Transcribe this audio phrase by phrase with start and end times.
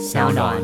[0.00, 0.56] 小暖。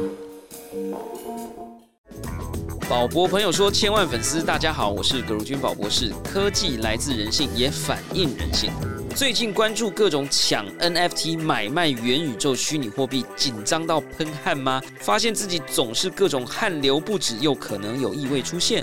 [2.88, 6.10] 宝博朋友说：“千万粉丝，大家好，我是葛如君宝博士。
[6.24, 8.70] 科技来自人性，也反映人性。
[9.14, 14.80] 最近关注各种抢 NFT、买卖元宇宙虚拟货币，紧张到喷汗吗？
[15.00, 18.82] 发现自己总是各种汗流不止，又可能有异味出现。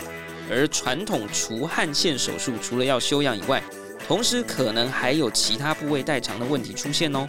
[0.52, 3.64] 而传统除汗腺手术，除了要休养以外，
[4.08, 7.26] 同时可能还有其他部位代偿的问题出现哦。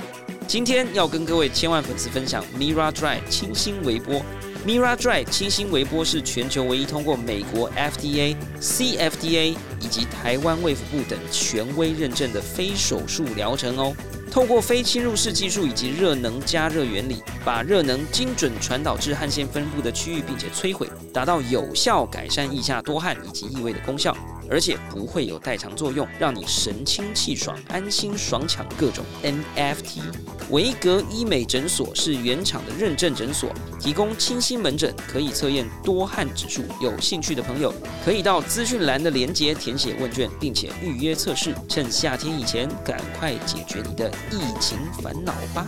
[0.47, 4.23] 今天要跟各位千万粉丝分享 Mira Dry 清新微波。”
[4.67, 13.95] Mira Dry 清新微波是全球唯一通过美国 FDA、CFDA 以及台湾卫福部等权威认证的非手术疗程哦。
[14.35, 24.13] 透过非侵入式技术以及热能加热原理，把热能精准传导至汗腺分布的区域，并且摧毁，达到有效改善腋下多汗以及异味的功效。
[24.51, 30.03] 而且不会有代偿作用，让你神清气爽、安心爽抢各种 NFT。
[30.51, 36.63] 维格医美诊所是原厂的认证诊所，提供清新门诊，可以测验多汗指数。
[36.79, 37.73] 有兴趣的朋友
[38.05, 41.55] 可以到资讯栏的链接填写问卷，并且预约测试。
[41.67, 45.67] 趁夏天以前，赶快解决你的疫情烦恼吧！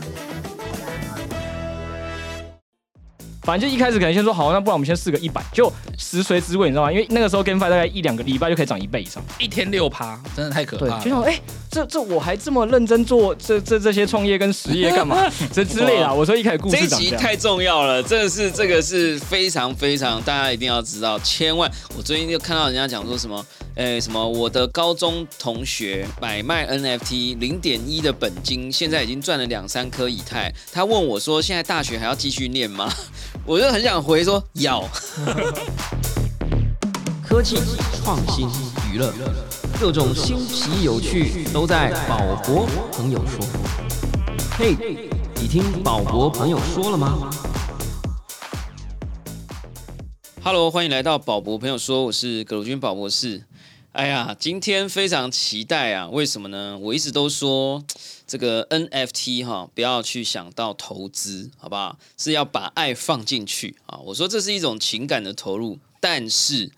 [3.47, 6.91] 反正就一开始可能先说好，那不然我们先试个一百，就食髓知味，你知道吗？
[6.91, 11.01] 因为那个时候 GameFi 大概一两个礼拜就可以涨一倍以上，一天六趴，真的太可怕，了。
[11.05, 15.17] 就想哎、这这我还这么认真做这这这些创业跟实业干嘛？
[15.55, 16.13] 这之类的啊。
[16.13, 32.93] 我说一开始故事长这样，集太重要了，这个是这个是非常非常大家一定要知道，千万我最近就看到人家讲说什么，诶什么我的高中同学买卖 NFT 零点一的本金，现在已经赚了两三颗以太，他问我说现在大学还要继续念吗？
[33.45, 34.83] 我就很想回说要。
[37.23, 37.57] 科技
[38.03, 38.49] 创新
[38.93, 39.13] 娱乐，
[39.81, 43.45] 各种新奇有趣都在宝博朋友说。
[44.59, 44.77] 嘿，
[45.35, 47.31] 你听宝博朋友说了吗
[50.43, 53.43] ？Hello，欢迎来到宝博朋友说，我是葛鲁军宝博士。
[53.97, 56.07] 哎呀，今天非常期待啊！
[56.11, 56.77] 为什么呢？
[56.79, 57.83] 我一直都说
[58.29, 61.99] 这个 NFT 哈，不要去想到投资，好不好？
[62.19, 63.97] 是要把爱放进去啊！
[64.05, 66.71] 我说这是一种情感的投入，但是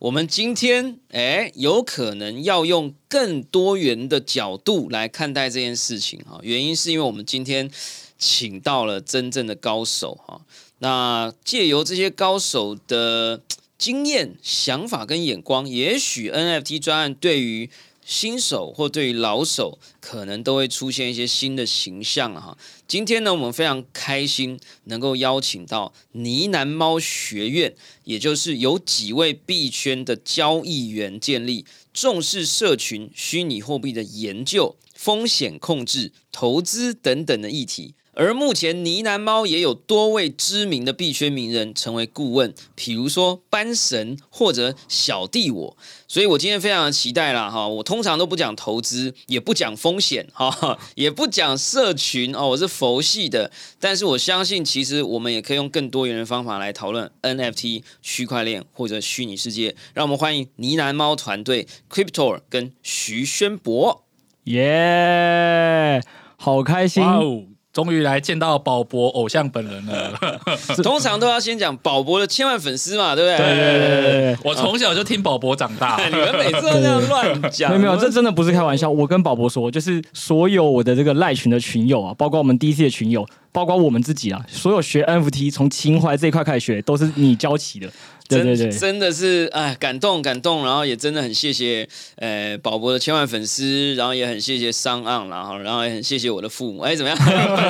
[0.00, 6.40] 我们今天哎，有可能要用更多元的角度来看待这件事情哈。
[6.42, 7.70] 原因是因为我们今天
[8.18, 10.40] 请到了真正的高手哈。
[10.80, 13.40] 那借由这些高手的
[13.78, 17.68] 经验、想法跟眼光，也许 NFT 专案对于
[18.04, 22.56] 新手或对于老手，可能都会出现一些新的形象了哈。
[22.86, 37.95] 今天呢，我们非常开心能够邀请到呢喃猫学院，也就是有几位币圈的交易员建立，重视社群虚拟货币的研究、风险控制、投资等等的议题。
[38.16, 45.76] 而目前呢喃猫也有多位知名的币圈名人成为顾问，比如说班神或者小弟我，
[46.08, 47.68] 所以我今天非常的期待啦哈！
[47.68, 59.76] 我通常都不讲投资，也不讲风险哈， 也不讲社群哦，我是佛系的，但是我相信其实我们也可以用更多元的方法来讨论 NFT、区块链或者虚拟世界。
[59.92, 64.04] 让我们欢迎呢喃猫团队 Cryptor 跟徐宣博。
[64.44, 66.00] 耶，
[66.38, 67.55] 好开心！
[67.76, 70.18] 终于来见到宝博偶像本人了。
[70.82, 73.36] 通常都要先讲宝博的千万粉丝嘛，对不对？
[73.36, 78.90] 对对对对对我从小就听宝博长大， 你们每次都这样乱讲，没有没有，这真的不是开玩笑。
[78.90, 87.86] 我跟宝博说，就是所有我的这个赖群的群友啊，包括我们 DC 的群友，包括我们自己啊，所有学 NFT 从情怀这一块开始学，都是你教起的。
[88.28, 97.18] 对对对真，真的是哎感动感动，然后也真的很谢谢呃宝博的千万粉丝，然后也很谢谢商岸，然后然后也很谢谢我的父母，哎怎么样？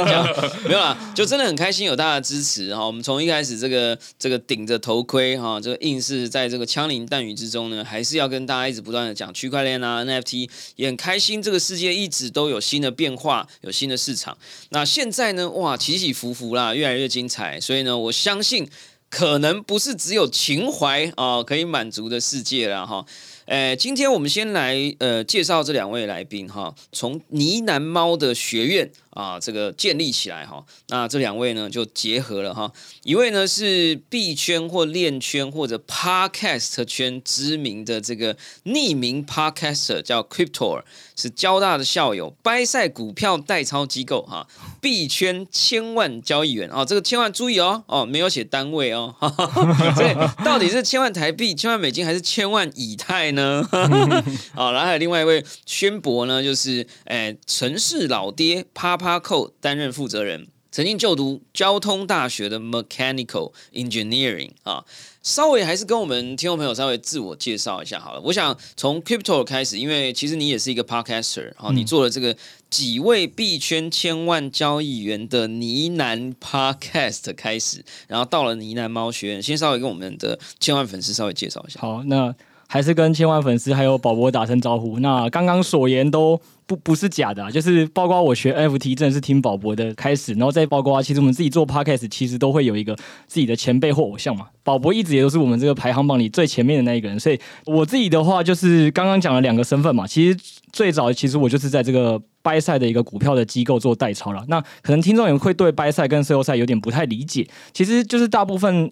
[0.07, 0.27] 讲
[0.67, 2.87] 没有啦，就真的很开心有大家的支持哈。
[2.87, 14.37] 我们从一开始这个这个顶着头盔哈，这个硬是在这个枪林弹雨之中呢，还是要跟大家一直不断的讲区块链啊 NFT，也很开心这个世界一直都有新的变化，有新的市场。
[14.71, 18.69] 那现在呢，哇起起伏伏啦，越来越精彩，所以呢，我相信。
[19.09, 23.07] 可能不是只有情怀啊、可以满足的世界了哈。
[23.47, 32.71] 呃，今天我们先来呃介绍这两位来宾哈，从呢喃猫的学院啊这个建立起来哈，那这两位呢就结合了哈，
[33.03, 40.83] 一位呢是币圈或链圈或者 podcast 圈知名的这个匿名 podcaster 叫 crypto，
[41.17, 44.47] 是交大的校友，掰赛股票代操机构哈，
[44.83, 50.15] 币圈千万交易员哦，这个千万注意哦哦，没有写单位哦，哈哈哈所以
[50.45, 53.67] 到底是千万台币、千万美金还是千万以太呢？
[54.53, 60.49] 好，然后还有另外一位宣博呢，就是哎城市老爹啪啪扣担任负责人。
[60.73, 64.85] 曾经就读交通大学的 Mechanical Engineering 啊。
[65.23, 68.21] 稍微还是跟我们听众朋友稍微自我介绍一下好了。
[68.21, 72.37] 我想从 Crypto 开始，因为其实你也是一个 Podcaster 哈，你做了这个
[72.69, 81.81] 几位币圈千万交易员的呢喃 Podcast 开始，然后到了呢喃猫学院，先稍微跟我们的千万粉丝稍微介绍一下。
[81.81, 82.33] 好，那
[82.67, 84.99] 还是跟千万粉丝还有宝宝打声招呼。
[85.01, 86.41] 那刚刚所言都。
[86.69, 92.93] 不不是假的，就是包括我学 FT 真的是听宝博的开始，然后再包括其实我们自己做 Podcast，其实都会有一个
[93.29, 94.49] 自己的前辈或偶像嘛。
[94.65, 100.09] 宝博一直也都是我们这个排行榜里最前面的那一个人，所以我自己的话就是刚刚讲了两个身份嘛。
[100.09, 100.37] 其实
[100.73, 104.45] 最早其实我就是在这个掰赛的一个股票的机构做代操了。
[104.49, 108.91] 那可能听众也会对掰赛跟 C O 赛有点不太理解，其实就是大部分。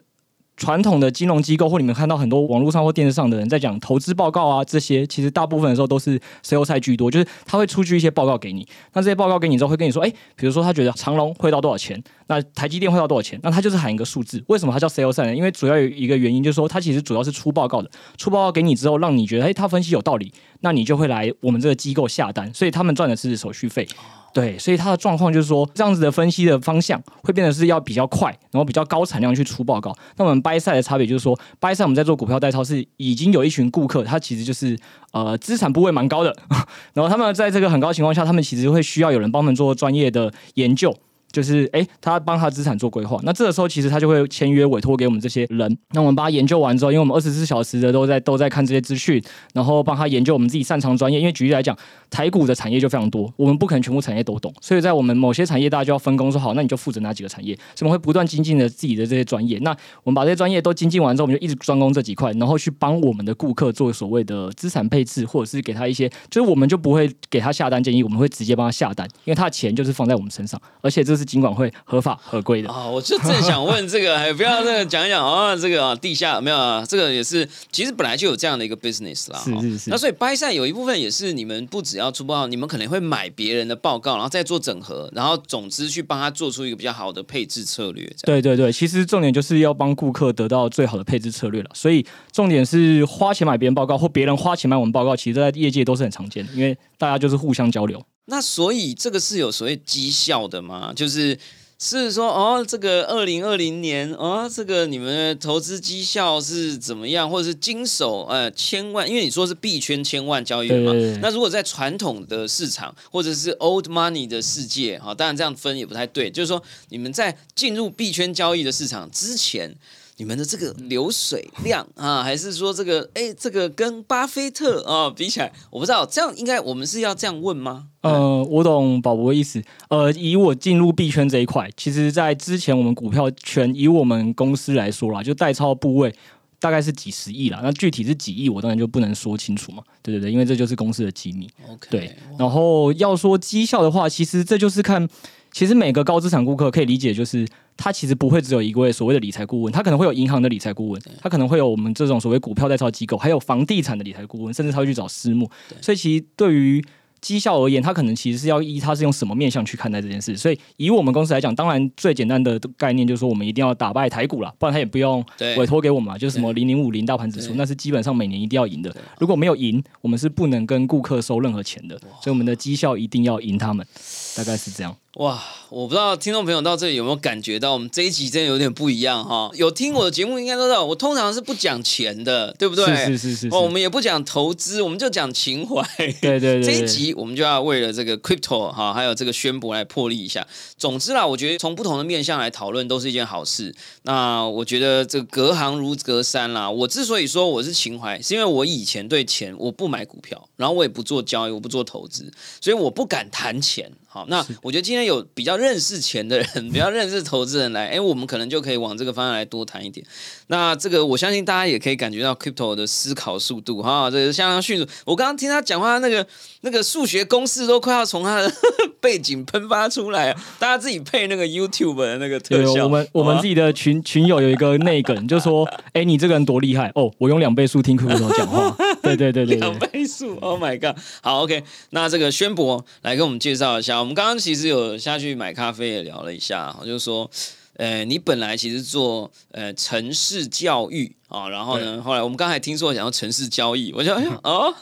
[0.56, 14.42] 传统的金融机构或你们看到很多网络上或电视上的人在讲投资报告啊，这些其实大部分的时候都是 C O 赛居多，就是他会出具一些报告给你，那这些报告给你之后会跟你说，哎，比如说他觉得长隆会到多少钱，那台积电会到多少钱，那他就是喊一个数字。
[14.46, 15.34] 为什么他叫 C O 赛呢？
[15.34, 23.86] 因为主要有一个原因就是说，他其实主要是出报告的，出报告给你之后，让你觉得，哎，他分析有道理，那你就会来我们这个机构下单，所以他们赚的是手续费。
[24.34, 29.94] 对，所以他的状况就是说，这样子的分析的方向会变得是要比较快，然后比较高产量去出报告。
[30.16, 34.76] 那我们掰赛的差别就是说，掰赛我们在做股票代操是已经有一群顾客，他其实就是
[35.12, 36.36] 呃资产部位蛮高的，
[36.94, 40.92] 然后他们在这个很高情况下，他们其实会需要有人帮他们做专业的研究。
[41.34, 49.20] 就是哎，他帮他资产做规划，那这个时候其实他就会签约委托给我们这些人，那我们帮他研究完之后，因为我们二十四小时的都在都在看这些资讯，
[49.52, 51.18] 然后帮他研究我们自己擅长专业。
[51.18, 51.76] 因为举例来讲，
[52.08, 59.58] 台股的产业就非常多，我们不可能全部产业都懂，所以在我们某些产业，大家就要分工说好，那你就负责哪几个产业，所以我们会不断精进的自己的这些专业。
[59.58, 59.70] 那
[60.04, 72.04] 我们把这些专业都精进完之后，我们就一直专攻这几块，然后去帮我们的顾客做所谓的资产配置，或者是给他一些，就是我们就不会给他下单建议，我们会直接帮他下单，因为他的钱就是放在我们身上，而且这是尽管会合。
[72.04, 76.84] 法合规的啊，我就正想问这个，还 不要那个讲一讲啊，这个啊地下没有啊？
[76.86, 79.40] 这个也是，其实本来就有这样的一个 business 啦。
[79.42, 79.90] 是是是。
[79.90, 88.06] 那所以掰赛有一部分也是你们不只要出报告，你们可能会买别人的报告，然后再做整合，然后总之去帮他做出一个比较好的配置策略。
[88.24, 91.70] 对对对，其实重点就是要帮顾客得到最好的配置策略了。
[91.72, 98.04] 所以重点是花钱买别人报告，或别人花钱买我们报告，其实在业界都是很常见的，因为大家就是互相交流。
[98.26, 100.92] 那所以这个是有所谓绩效的吗？
[100.94, 101.38] 就是。
[101.76, 109.06] 是说哦，这个二零二零年哦，这个你们的投资绩效是怎么样，或者是经手呃千万？
[109.06, 116.30] 因为你说是币圈千万交易嘛，那如果在传统的市场或者是 old money 的世界，哈，当然这样分也不太对。
[116.30, 119.74] 就是说，你们在进入币圈交易的市场之前。
[120.16, 127.88] 你们的这个流水量啊，还是说这个哎，这个跟巴菲特啊比起来，我不知道，这样应该我们是要这样问吗？
[128.02, 129.62] 呃，我懂宝博的意思。
[129.88, 136.14] 呃，以我进入币圈这一块，其实，在之前我们股票圈，以我们公司来说啦，就代操部位
[136.60, 137.60] 大概是几十亿啦。
[137.62, 139.82] 那具体是几亿，我当然就不能说清楚嘛。
[140.02, 141.50] 对对对，因为这就是公司的机密。
[141.68, 141.88] OK。
[141.90, 145.08] 对，然后要说绩效的话，其实这就是看。
[145.54, 147.46] 其实每个高资产顾客可以理解，就是
[147.76, 155.48] 他其实不会只有一位所谓的理财顾问，他可能会有银行的理财顾问，他可能会有我们这种所谓股票代操机构，还有房地产的理财顾问，甚至他会去找私募。
[155.80, 156.84] 所以其实对于
[157.20, 160.36] 绩效而言，他可能其实是要依他是用什么面向去看待这件事。
[160.36, 165.24] 所以以我们公司来讲，当然最简单的概念就是说，我们一定要打败台股了，不然他也不用
[165.56, 166.18] 委托给我们嘛。
[166.18, 168.94] 就是什么零零五零大盘指数，那是基本上每年一定要赢的。
[169.20, 171.96] 如果没有赢，我们是不能跟顾客收任何钱的。
[172.20, 173.86] 所以我们的绩效一定要赢他们，
[174.36, 174.96] 大概是这样。
[175.14, 179.48] 哇，我不知道听众朋友到这里有没有感觉到，我们这一集真的有点不一样哈。
[179.54, 182.84] 有听我的节目应该都知道，我通常是不讲钱的，对不对？
[183.06, 183.48] 是是是。
[183.52, 185.80] 哦，我们也不讲投资，我们就讲情怀。
[186.20, 186.62] 对对对。
[186.64, 190.44] 这一集我们就要为了这个 crypto 哈，还有这个宣博来破例一下。
[190.76, 193.72] 总之啦，我觉得从不同的面向来讨论都是一件好事。
[194.02, 196.68] 那我觉得这个隔行如隔山啦。
[196.68, 203.90] 我之所以说我是情怀，是因为我以前对钱我不买股票，然后我也不做交易，我不做投资，所以我不敢谈钱。
[204.06, 210.06] 好，那我觉得今天有比较认识钱的人，比较认识投资人来，哎，我们可能就可以往这个方向来多谈一点。
[210.46, 214.86] 那这个我相信大家也可以感觉到 crypto 的思考速度哈，这个相当迅速。
[215.04, 216.24] 我刚刚听他讲话，那个
[216.60, 218.52] 那个数学公式都快要从他的
[219.00, 220.40] 背景喷发出来啊！
[220.60, 222.84] 大家自己配那个 YouTube 的那个特效。
[222.84, 227.12] 我们我们自己的群群友有一个内梗，就说：哎，你这个人多厉害哦！
[227.18, 228.76] 我用两倍速听 crypto 讲话。
[229.02, 231.00] 对对对对，两倍速，Oh my god！
[231.22, 233.98] 好，OK，那这个宣博来跟我们介绍一下。
[233.98, 237.30] 我们刚刚其实有下去买咖啡，也聊了一下，就是说，
[237.76, 244.72] 呃，你本来其实做呃城市教育啊、然后呢，后来我们刚才听说想要城市交易，我就哎呀 哦，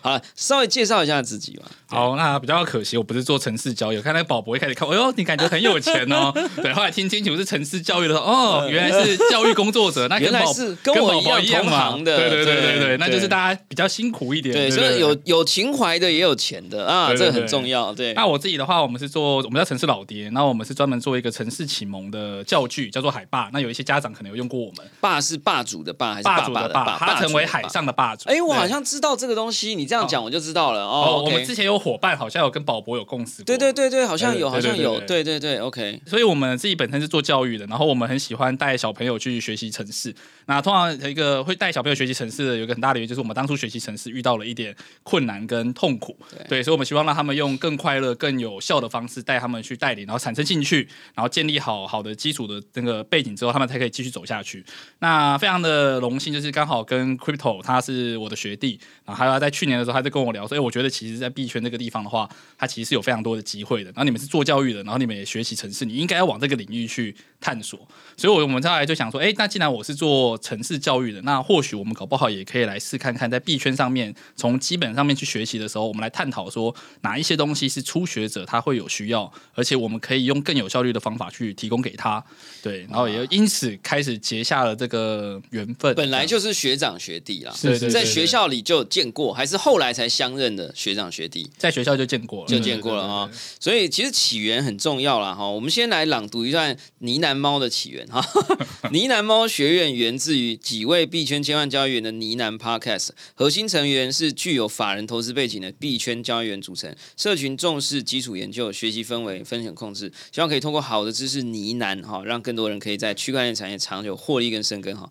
[0.00, 1.64] 好了，稍微介绍一下自己吧。
[1.86, 3.96] 好，那比较可惜，我不是做城市交易。
[3.96, 6.32] 我看那个宝博一开始看，哎呦，你感觉很有钱哦。
[6.56, 11.90] 对，后来听清楚是城市教育的时候，哦，原来是教育工作者，那原来是跟我宝一样同宝一样。
[11.90, 14.54] 行的对对对对对对，那就是大家比较辛苦一点。
[14.54, 17.92] 对，所以有有情怀的，也有钱的啊，这个很重要。
[17.92, 23.50] 对，那我自己的话，我们是做我们叫城市老爹，那我们是专门做一个城市启蒙的教具，叫做海霸。
[23.52, 26.98] 那有一些家长可能有用过我们霸是霸主的霸还是霸主的爸霸？
[26.98, 27.62] 他成为海。
[27.72, 28.28] 上的霸主。
[28.28, 30.82] 哎，我对好像知道这个东西，你这样讲我就知道了。
[30.82, 33.44] 哦，哦我们之前有伙伴好像有跟宝博有共识过。
[33.46, 36.02] 对对对对，好像有，对好像有，对对对对，OK。
[36.06, 40.14] 所以我们自己本身是做教育的，然后我们很喜欢带小朋友去学习城市。
[40.44, 46.14] 那通常有一个会带小朋友学习城市的，有一个很大的原因就是我们当初学习城市遇到了一点困难跟痛苦，
[46.48, 54.62] 对，所以我们希望让他们用更快乐、更有效的方式带他们去带领，然后产生兴趣，然后建立好好的基础的那个背景之后，他们才可以继续走下去。
[54.98, 63.90] 那非常的荣幸，就是刚好跟 Crypto 他是我的学弟，然后还有他在去年的时候，他在跟我聊说，哎，我觉得其实在币圈这个地方的话，他其实是有非常多的机会的。
[63.90, 67.78] 然后你们是做教育的，然后你们也学习城市，你应该要往这个领域去探索。
[68.16, 82.22] 所以，我我们后来就想说，哎，那既然我是做城市教育的，那或许我们搞不好也可以来试看看，在币圈上面从基本上面去学习的时候，我们来探讨说哪一些东西是初学者他会有需要，而且我们可以用更有效率的方法去提供给他。
[82.62, 85.94] 对，然后也因此开始结下了这个缘分。
[85.94, 91.50] 本来就是学长学弟啦，是是在学校里就见过，还是后来才相认的学长学弟？
[91.56, 95.48] 在学校就见过了，就见过了啊、所以其实起源很重要了哈。
[95.48, 98.20] 我们先来朗读一段呢喃猫的起源哈。
[98.90, 115.10] 呢喃猫学院源自于几位币圈千万交易员的呢喃 Podcast，核心成员是具有法人投资背景的币圈交易员组成，社群重视基础研究、学习氛围、风险控制，希望可以通过好的知识呢喃哈，让更多人可以在区块链产业长久获利跟生根哈。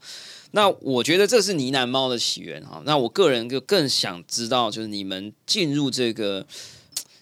[0.53, 2.83] 那我觉得这是呢喃猫的起源哈。
[2.85, 6.45] 那我个人就更想知道，就是你们进入这个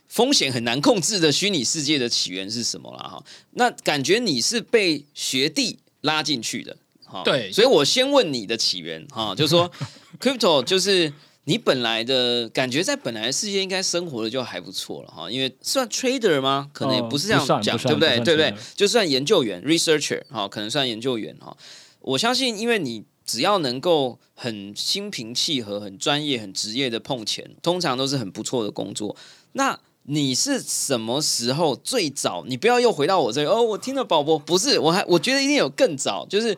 [0.09, 3.23] 风险很难控制的虚拟世界的起源是什么了哈？
[3.51, 6.75] 那感觉你是被学弟拉进去的，
[7.05, 9.71] 哈，对所以我先问你的起源哈， 就是说
[10.19, 11.13] crypto 就是。
[11.45, 16.69] 你本来的感觉在本来的世界应该生活的就还不错了哈，因为算 trader 吗？
[16.71, 18.17] 可能也哦不是这样讲，不对不对？
[18.19, 21.57] 不对不对就算研究员 researcher 哈，可能算研究员哈。
[22.01, 29.15] 我相信，因为你只要能够很心平气和、很专业、很职业的碰钱，通常都是很不错的工作。
[29.53, 29.79] 那
[30.11, 32.43] 你是什么时候最早？
[32.47, 33.61] 你不要又回到我这里哦。
[33.61, 36.57] 我听了宝宝，不是，我还我觉得一定有更早，就是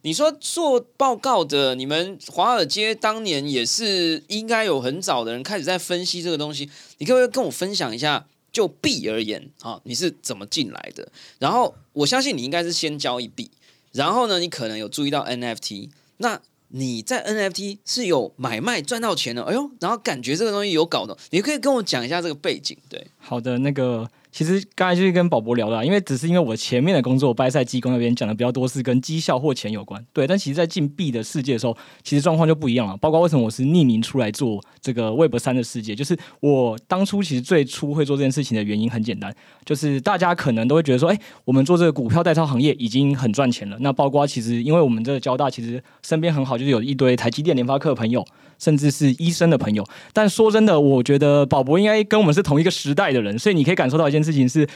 [0.00, 6.70] 你说做报告的，你们华尔街当年也是应该有很早的人开始在分析这个东西。
[6.96, 8.26] 你可不可以跟我分享一下？
[8.50, 11.06] 就币而言啊，你是怎么进来的？
[11.38, 13.50] 然后我相信你应该是先交易币，
[13.92, 30.26] 然后呢，你可能有注意到 NFT，那你在 NFT 是有买卖赚到钱的，哎呦，然后感觉这个东西有搞的，你可以跟我讲一下这个背景，对，好的，那个其实刚才就是跟宝博聊的，因为只是因为我前面的工作，拜赛技工那边讲的比较多是跟绩效或钱有关，对。
[30.26, 32.94] 但其实，在进币的世界的时候，其实状况就不一样了。
[32.98, 43.78] 包括为什么我是匿名出来做这个 Web 三的世界，就是我当初其实最初会做这件事情的原因很简单，就是大家可能都会觉得说，哎，我们做这个股票代操行业已经很赚钱了。
[43.80, 48.22] 那包括其实因为我们这个交大其实身边很好，就是有一堆台积电、联发科的朋友。
[48.58, 54.66] 甚至是医生的朋友，但说真的，我觉得宝博应该跟我们是同一个时代的人，所以你可以感受到一件事情是，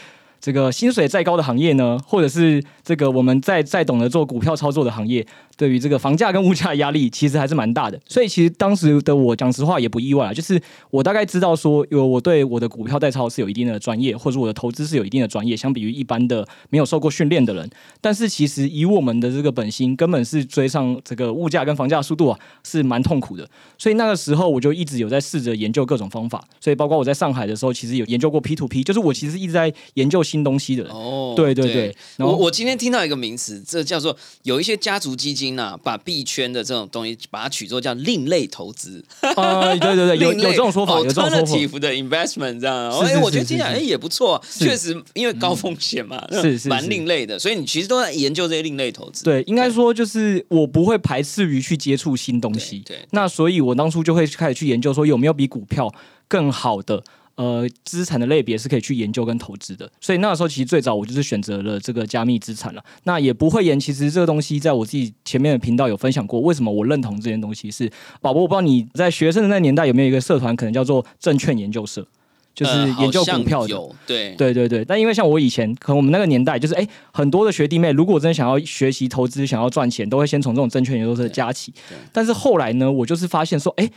[0.41, 5.27] 这个薪水再高的行业呢，或者是这个我们再再懂得做股票操作的行业，
[5.61, 8.01] 对于这个房价跟物价的压力，其实还是蛮大的。
[8.09, 17.69] 所以其实当时的我讲实话也不意外啊，就是我大概知道说，有我对我的股票代操是有一定的专业，或者我的投资是有一定的专业，相比于一般的没有受过训练的人。
[18.01, 23.47] 但是其实以我们的这个本心，根本是追上这个物价跟房价的速度啊，是蛮痛苦的。
[23.77, 26.43] 所以那个时候我就一直有在试着研究各种方法。
[26.59, 30.85] 所以包括我在上海的时候，其实有研究过 P to P，就是我其实一直在研究新东西的。
[30.85, 41.37] 哦对对对然后我我今天听到一个名词，这叫做有一些家族基金啊，把币圈的这种东西把它取作叫另类投资，呃，对对对， 有有这种说法，有这种说法。
[41.39, 49.25] alternative 的 investment 这样，是是哎，我觉得是是听起来哎也不错，确实因为高风险嘛，是是蛮另类的，所以你其实都在研究这些另类投资。
[49.25, 52.83] 对，应该说就是我不会排斥于去接触新东西。
[52.87, 55.93] 对对那所以我当初就会开始去研究说有没有比股票
[56.29, 57.03] 更好的。
[57.37, 62.85] 呃，资产的类别是可以去研究跟投资的，所以那个时候其实最早我就是选择了这个加密资产了。
[63.05, 67.91] 那也不会言，其实这个东西在我自己前面的频道有分享过，为什么我认同这件东西是。
[68.21, 72.07] 宝宝，我不知道你在学生的那年代有没有一个社团，可能叫做证券研究社。
[72.53, 73.69] 就是呃研究股票的。
[73.69, 81.73] 有对对对对，但因为像我以前，可能我们那个年代，就是哎，很多的学弟妹，如果真的想要学习投资、想要赚钱，都会先从这种证券研究社加起。
[82.13, 83.89] 但是后来呢，我就是发现说，哎，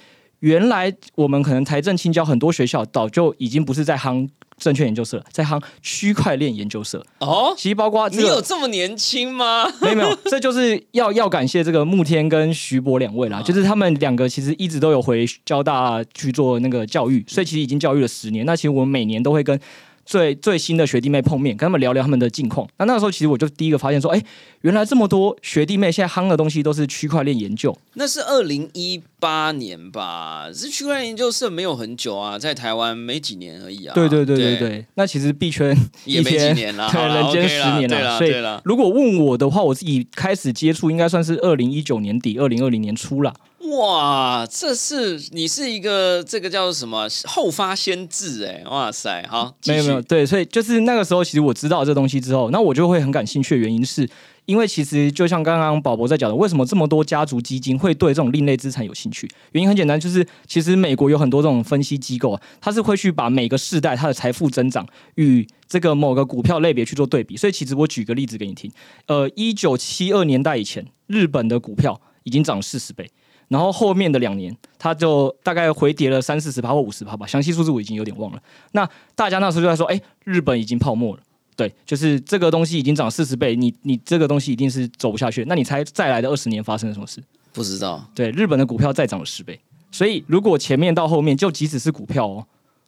[0.43, 7.01] 原来我们可能财政青交很多学校早就已经不是在夯证券研究社了，在夯区块链研究社。
[7.19, 9.65] 哦，其实包括这你有个，这么年轻吗？
[9.81, 18.45] 没有没有，这就是要要感谢这个慕天跟徐博两位啦，啊就是他们两个其实一直都有回交大去做那个教育，所以其实已经教育了十年。
[18.45, 19.57] 那其实我们每年都会跟
[20.05, 22.67] 最最新的学弟妹碰面，跟他们聊聊他们的近况。
[22.77, 24.21] 那那个时候其实我就第一个发现说，哎，
[24.61, 27.75] 原来这么多学弟妹现在夯的东西都是区块链研究。
[27.93, 33.93] 那是二零一八年吧，是区块链研究社没有很久啊，在台湾没几年而已啊。
[33.93, 38.61] 对对对对对，对，那其实币圈也没几年了， 对人间十年对了所以啦对啦。
[38.65, 43.33] 如果问我的话，我自己开始接触应该算是二零一九年底、二零二零年初啦。
[43.71, 54.09] 哇，这是你是一个这个叫做什么后发先至哎，哇塞，好，没有没有，对，所以就是那个时候，其实我知道这东西之后，那我就会很感兴趣的原因是。
[54.45, 59.25] 因为其实就像刚刚宝宝在讲的，为什么这么多家族基金会对这种另类资产有兴趣？
[59.53, 67.37] 原因很简单，就是其实美国有很多这种分析机构啊，它是会去把每个世代它的财富增长与这个某个股票类别去做对比。
[67.37, 68.69] 所以其实我举个例子给你听，
[69.05, 73.09] 呃，一九七二年代以前，日本的股票已经涨四十倍。
[73.47, 78.41] 然后后面的两年，它就大概回跌了三四十趴或五十趴吧，详细数字我已经有点忘了。
[78.71, 81.21] 那大家那时候就在说，哎，日本已经泡沫了，
[81.55, 85.45] 对，就是这个东西已经涨四十倍，你你这个东西一定是走不下去。
[85.47, 87.21] 那你猜再来的二十年发生了什么事？
[87.51, 89.59] 不知道，对，日本的股票再涨了十倍，
[89.91, 92.47] 所以如果前面到后面，就即使是股票哦，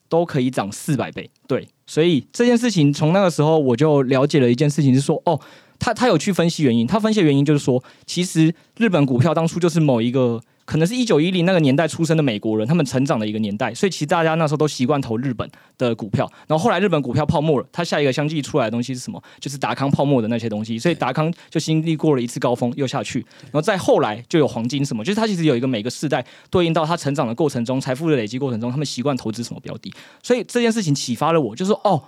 [0.10, 1.30] 都可以涨四百倍。
[1.48, 5.40] 对，所以这件事情从那个时候我就了解了一件事情，是说哦，
[5.80, 10.42] 他他有去分析原因，他分析的原因就是说，其实日本股票当初就是某一个。
[10.68, 16.28] 可能是一九一零那个年代出生的美国人，他们成长的一个年代，所以其实大家那时候都习惯投日本的股票。
[16.48, 19.22] 然后后来日本股票泡沫了，它下一个相继出来的东西是什么？
[19.40, 20.80] 就是达康泡沫的那些东西。
[20.80, 29.94] 所以达康就经历过了一次高峰，又下去，然后再后来就有黄金什么，就是他其实有一个每个世代对应到他成长的过程中，财富的累积过程中，他们习惯投资什么标的。
[30.24, 32.02] 所以这件事情启发了我，就是说哦。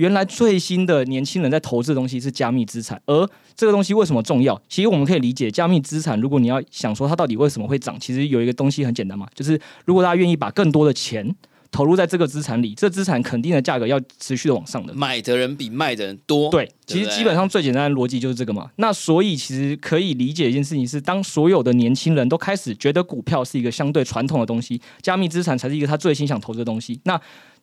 [0.00, 4.58] 原来最新的年轻人在投资的东西是加密资产，而这个东西为什么重要？
[4.66, 11.36] 其实我们可以理解，加密资产如果你要想说它到底为什么会涨，其实有一个东西很简单嘛，就是如果大家愿意把更多的钱
[11.70, 14.94] 投入在这个资产里，这资产肯定的价格要持续的往上的。
[14.94, 16.50] 买的人比卖的人多。
[16.50, 18.70] 对，对对其实基本上最简单的逻辑就是这个嘛。
[18.76, 27.20] 那所以其实可以理解一件事情是，当所有的年轻人都开始觉得股票是一个相对传统的东西，加密资产才是一个他最新想投资的东西，那。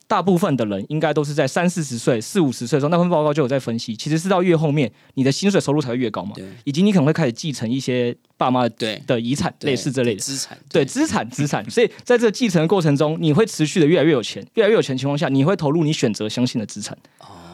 [0.08, 10.20] 大部分的人应该都是在三四十岁、四五十岁的时候，那份报告就有在分析，其实是到越后面，你的薪水收入才会越高嘛对，以及你可能会开始继承一些爸妈对的遗产，类似这类的。
[10.20, 16.96] 资产，对资产资产， 所以在这个继承的过程中，你会持续的越来越有钱，越来越有钱的情况下，你会投入你选择相信的资产。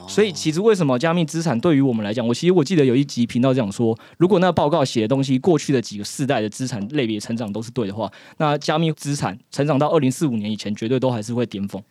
[0.07, 11.83] 所以其实为什么加密资产对于我们来讲，我其实我记得有一集频道讲说，如果那个报告写的东西，过去的几个世代的资产类别成长都是对的话，那加密资产成长到二零四五年以前，绝对都还是会巅峰。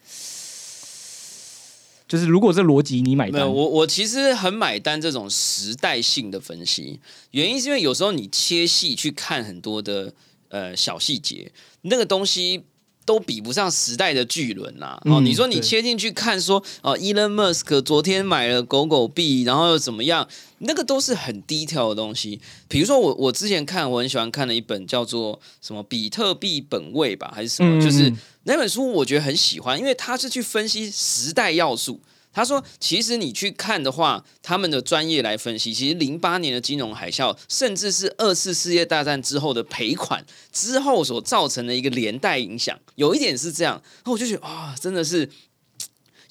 [2.14, 7.00] 就是如果这逻辑你买单，，我我其实很买单这种时代性的分析，
[7.32, 10.14] 原因是因为有时候你切细去看很多的
[10.50, 12.62] 呃小细节，那个东西。
[13.06, 20.28] 都比不上时代的巨轮呐、哦，嗯你说你切进去看说，哦，Elon Musk 昨天买了狗狗币，然后又怎么样？
[20.60, 22.40] 那个都是很低调的东西。
[22.70, 32.00] 比如说我我之前看我很喜欢看的一本叫做什么比特币本位吧，还是什么，嗯就是嗯那本书我觉得很喜欢，因为它是去分析时代要素。
[32.34, 43.82] 他说：“其实你去看的话，他们的专业来分析，其实零八年的金融海啸，甚至是二次世界大战之后的赔款之后所造成的一个连带影响，有一点是这样。
[44.06, 45.30] 那我就觉得啊、真的是。”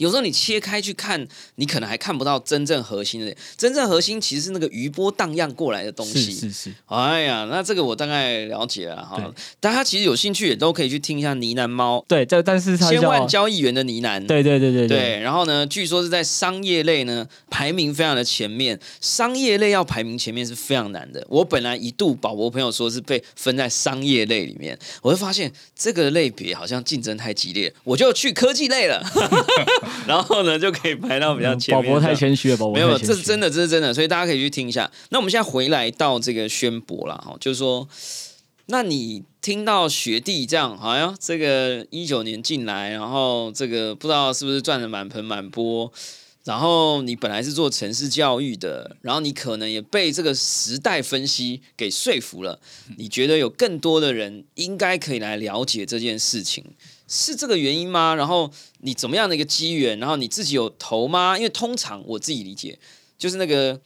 [0.02, 3.32] 有时候你切开去看，你可能还看不到真正核心的。
[3.56, 6.32] 真正核心其实是那个余波荡漾过来的东西。
[6.32, 9.32] 是是，哎呀，那这个我大概了解了哈。
[9.60, 14.26] 大家其实有兴趣也都可以去听一下呢喃猫对，这但是它千万交易员的呢喃。
[14.26, 21.24] 对对对对对，然后呢，据说是在商业类呢排名非常的前面，商业类要排名前面是非常难的。
[21.28, 29.00] 我本来一度宝博朋友说是被分在商业类里面，我就发现这个类别好像竞争太激烈，我就去科技类了，
[30.06, 31.84] 然后呢就可以排到比较前面。
[31.84, 34.90] 宝博太谦虚了，宝博没有，这是真的，这是真的，所以大家可以去听一下。
[35.10, 37.88] 那我们现在回来到这个宣博了哈，就是说，
[38.66, 45.92] 那你听到学弟这样，好像这个一九年进来，然后这个不知道是不是赚的满盆满钵，
[46.44, 52.58] 然后你本来是做城市教育的，然后你可能也被这个时代分析给说服了，
[52.96, 56.64] 你觉得有更多的人应该可以来了解这件事情。
[57.14, 58.14] 是这个原因吗？
[58.14, 59.98] 然后你怎么样的一个机缘？
[59.98, 61.36] 然后你自己有投吗？
[61.36, 62.78] 因为通常我自己理解，
[63.18, 63.78] 就是那个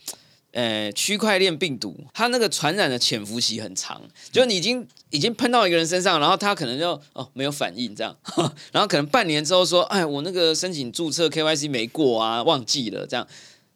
[0.52, 8.16] 呃区块链病毒，它那个传染的潜伏期很长，就是你已经已经喷到一个人身上，然后他可能就哦没有反应这样，
[8.70, 13.26] 然后可能半年之后说，哎，我那个申请注册 KYC 没过啊，忘记了这样，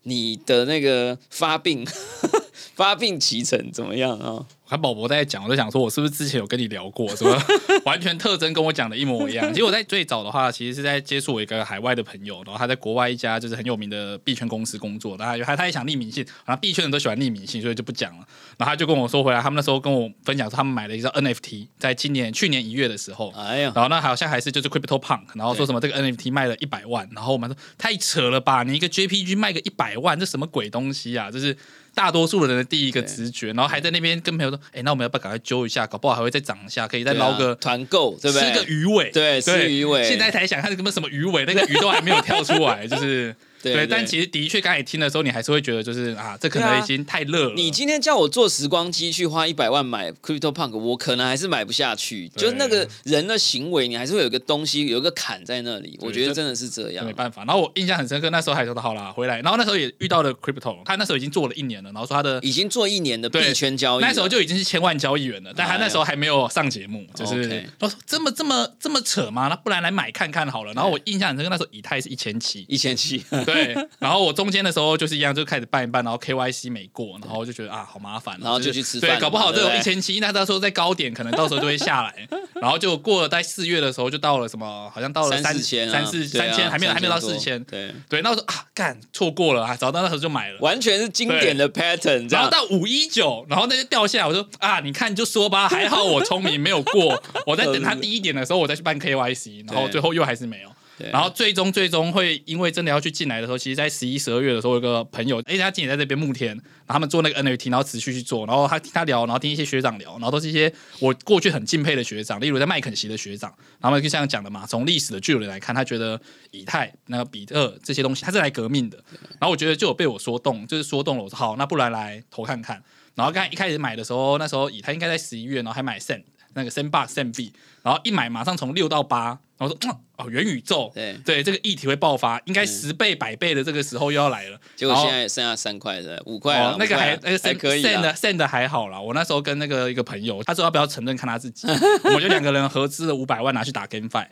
[0.05, 1.85] 你的那个发病
[2.77, 4.47] 发病期程怎么样啊？
[4.71, 7.37] 看宝博在讲，我就想说，我是不是之前有跟你聊过，什么
[7.85, 9.53] 完全特征跟我讲的一模一样？
[9.53, 18.25] 其实我在最早的话，其实是在接触我一个海外的朋友，然后他在国外一家就是很有名的币圈公司工作，然后他他也想匿名性，然后币圈人都喜欢匿名性，所以就不讲了。
[18.59, 31.29] 然后他就跟我说回来，他们那时候跟我分享说，他们买了一个 NFT，在今年去年一月的时候，哎呀，然后那好像还是就是 Crypto Punk，然后说什么这个 NFT 卖了一百万，然后我们说太扯了吧，你一个 JPG 卖个一百万，这什么鬼东西啊？
[31.29, 31.57] 就是
[32.01, 38.51] 大多数人的第一个直觉，然后还在那边跟朋友说，哎，那我们要不要赶快揪一下，搞不好还会再涨一下，可以再捞个团购，对不对？
[38.51, 40.09] 吃个鱼尾，对，吃鱼尾。
[40.09, 43.37] 现在才想看什么什么鱼尾，那个鱼都还没有跳出来，就是。
[43.62, 47.55] 对，但其实的确，刚才听的时候，你还是会觉得，就是啊，这可能已经太热了。
[47.55, 52.29] 你今天叫我做时光机去花一百万买 Crypto Punk，我可能还是买不下去。
[52.31, 55.99] 就是那个人的行为，你还是会有一个东西，有一个坎在那里。
[56.01, 57.44] 我觉得真的是这样，没办法。
[57.44, 59.40] 然后我印象很深刻，那时候还说好啦，回来。
[59.42, 65.53] 然后那时候也遇到了 Crypto，他那时候已经做了一年了，然后说他的已经做一年的币圈交易，那时候就已经是千万交易员了。
[65.55, 67.42] 但他那时候还没有上节目，就是
[67.79, 69.49] 说这么这么这么扯吗？
[69.49, 70.73] 那不然来买看看好了。
[70.73, 74.35] 然后我印象很深刻，那时候以太是一千七，一千七，对，然后我。
[74.41, 82.27] 中间的时候就是一样，就开始办一办，然后 KYC 没过，然后就觉得啊，好麻烦，然后就去吃饭，对，搞不好都有一千七，那到时候在高点，可能到时候就会下来，
[82.63, 87.93] 然后就过了在四月的时候，就到了什么，好像到了三千，三四三千，还没有还没有到四千，对。
[88.09, 100.71] 对，那我说啊，干错过了啊，找到那时候就买了，完全是经典的 pattern，然后到五一九，然后那就掉下来，我说啊，你看就说吧， 还好我聪明没有过，我在等它低一点的时候，我再去办 KYC，然后最后又还是没有。
[101.11, 119.03] 然后最终最终会因为真的要去进来的时候，其实，在十一十二月的时候，有个朋友，哎，他今年在这边慕天，他们做那个 NFT，然后持续去做，然后他听他聊，然后听一些学长聊，然后都是一些我过去很敬佩的学长，例如在麦肯锡的学长，然后就像讲的嘛，从历史的距离来看，他觉得以太、那个比特这些东西，他是来革命的。
[119.39, 122.83] 然后我觉得就有被我说动，就是说动了，我说好，那不然来投看看。
[123.15, 126.23] 然后刚才一开始买的时候，那时候以太应该在十一月，然后还买 Sen
[126.55, 129.41] 那个 Sen Box Sen B，然后一买马上从六到八。
[129.61, 134.59] 然后说哦，元宇宙，对对，这个议题会爆发，应该十倍、百倍的这个时候又要来了。
[134.75, 138.99] 结果现在剩下三块的五块了，那个还那个还可以，send send 还好啦。
[138.99, 141.68] 我那时候跟那个一个朋友，他说要不要承认看他自己，
[142.05, 144.27] 我们就两个人合资了五百万拿去打 GameFi。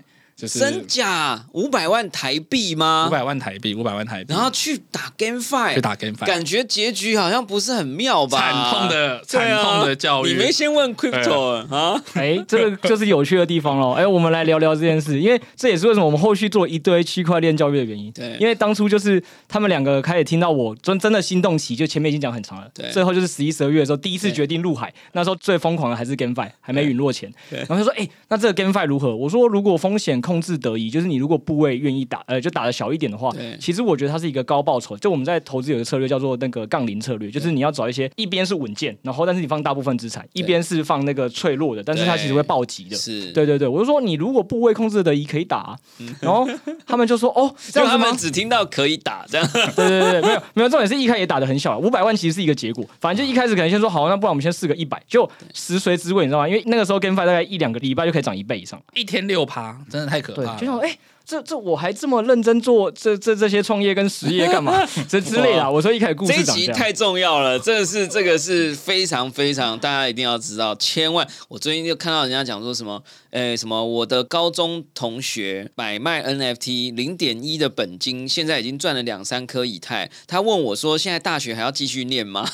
[0.47, 3.07] 真假五百万台币吗？
[3.09, 8.39] 五百万台币，五百万台币，然后去打 GameFi，去打 GameFi，感觉结局好像不是很妙吧？
[8.39, 10.29] 惨痛的，惨痛的教育。
[10.29, 12.01] 你没先问 Crypto 啊？
[12.15, 13.93] 哎，这个就是有趣的地方喽。
[13.93, 18.13] 哎，我们来聊聊这件事，因为这也是为什么我们后续做一堆区块链教育的原因。
[18.13, 22.69] 对，因为当初就是他们两个开始听到我真真的心动起，就前面已经讲很长了。
[22.73, 27.33] 对，最后就是十一、十二月的时候，第一次决定入海，那时候最疯狂的还是 GameFi，还没陨落前。
[27.51, 34.95] 对，然后他说：“哎，那这个 GameFi 如何？”我说：“如果风险控制得宜，就是。”你如果部位愿意打，呃，就打的小一点的话，其实我觉得它是一个高报酬。
[34.99, 42.97] 就我们在投资有个策略叫做那个杠铃策略，就是你要找一些一边是稳健，然后但是你放大部分资产，一边是放那个脆弱的，但是它其实会暴击的。
[42.97, 45.75] 是，对对对，我就说你如果部位控制得宜可以打，
[46.21, 46.47] 然后
[46.87, 49.51] 他们就说哦，这样他们只听到可以打这样。
[49.75, 52.85] 对对对，没有没有，重点是一开始也打的很小，五百万其实是一个结果。
[53.01, 56.49] 反正就一开始可能先说好，那不然我们先试个一百，就食髓知味，你知道吗？
[56.49, 60.57] 因为那个时候 GameFi 大概一两个礼拜就可以涨一倍以上，一天六趴，真的太可怕。
[60.57, 60.99] 就像哎。
[61.29, 64.83] 这这我还这么认真做这这这些创业跟实业干嘛？
[65.07, 73.03] 这之类的，我说一开始故事这一集太重要了，真的是这个是非常非常大家一定要知道，千万我最近就看到人家讲说什么。
[73.31, 73.85] 诶，什么？
[73.85, 80.11] 我的高中同学买卖 NFT 零点一的本金，现在已经赚了两三颗以太。
[80.27, 82.49] 他问我说：“现在大学还要继续念吗？”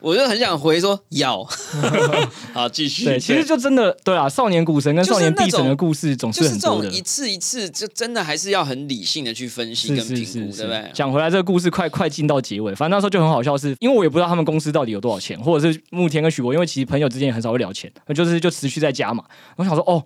[0.00, 1.42] 我就很想回说：“要。
[2.52, 3.06] ”好，继续。
[3.06, 6.90] 对，其实就真的对啊，少年股神跟少年币神的故事总是很多的。
[6.90, 10.90] 一次一次，就真的还是要很理性的去分析跟评估，对不对？
[10.92, 19.24] 讲回来，这个故事快快进到结尾，反正那时候就很好笑，是因为我也不知道他们公司到底有多少钱，或者是慕天跟许博，因为其实朋友之间也很少会聊钱，就是就持续在加嘛。
[19.56, 20.04] 我想说，哦。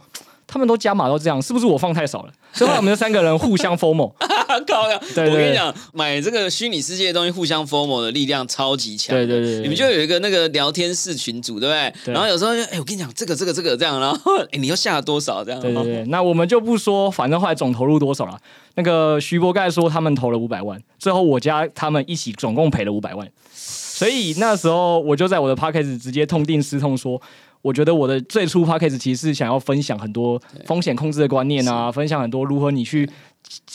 [0.52, 2.32] 他们都加码都这样，是不是我放太少了？
[2.52, 4.12] 所以我们就三个人互相 formal，
[4.68, 5.00] 高呀！
[5.00, 9.16] 我跟你讲，买这个虚拟世界的东西，互相 formal 的力量超级强。
[9.16, 12.12] 对对对，你们就有一个那个聊天室群组，对不对？
[12.12, 15.58] 然后有时候就哎，我跟你讲，这个这个这个这样，然后 哎，你又下了多少这样？
[15.58, 18.38] 对对对，那我们就不说，反正后来总投入多少了。
[18.74, 27.18] 那个徐博盖说他们投了五百万，最后我家他们一起总共赔了五百万，所以那时候我就在我的 p a c k a g e 直接痛定思痛说。
[27.62, 33.08] 我觉得我的最初 p a c k a g e 其实是想要分享很多风险控制的观念啊，分享很多如何你去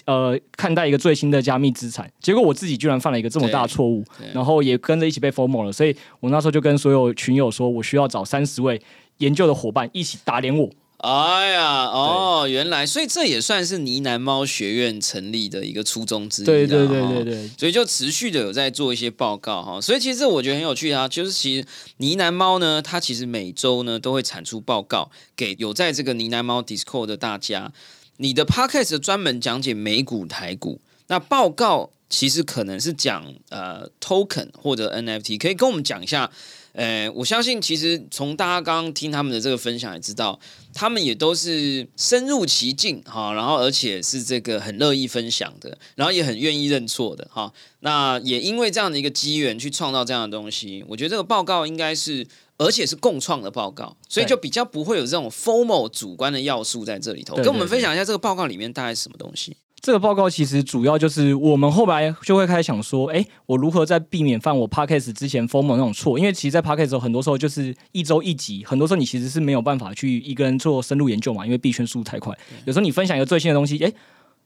[0.06, 2.10] 呃看待一个最新的加密资产。
[2.20, 5.72] 结果我自己居然犯了一个这么大的错误，然后也跟着一起被 formal 了。
[5.72, 8.82] 所以我那时候就跟所有群友说，我需要找三十位
[9.20, 10.70] 研究的伙伴一起打脸我。
[10.98, 16.46] 哎呀，哦，原来，所以这也算是呢喃猫学院成立的一个初衷之一。
[16.46, 19.80] 对对对对对，所以就持续的有在做一些报告哈。
[19.80, 27.72] 所以其实我觉得很有趣啊，就是其实呢喃猫呢，它其实每周呢都会产出报告给有在这个呢喃猫 Discord 的大家。
[28.18, 30.80] 你的 Podcast 专门讲解美股台股，
[31.10, 36.32] 那报告其实可能是讲呃 Token 或者 NFT，可以跟我们讲一下。
[36.78, 40.40] 呃，我相信其实从大家刚刚听他们的这个分享也知道，
[40.76, 47.52] 他们也都是深入其境哈，然后而且是这个很乐意分享的，然后也很愿意认错的哈。
[47.80, 57.36] 那也因为这样的一个机缘去创造这样的东西，我觉得这个报告应该是而且是共创的报告，所以就比较不会有这种 formal 主观的要素在这里头。
[57.38, 59.58] 跟我们分享一下这个报告里面大概是什么东西。
[59.80, 66.18] 这个报告其实主要就是我们后来就会开始想说，哎，我如何在避免犯我 podcast 之前 formal 那种错？
[66.20, 72.36] 因为其实，在 podcast 时候，很多时候就是一周一集，很多时候你其实是没有办法去一个人做深入研究嘛，因为币圈速度太快。
[72.66, 73.94] 有时候你分享一个最新的东西，哎，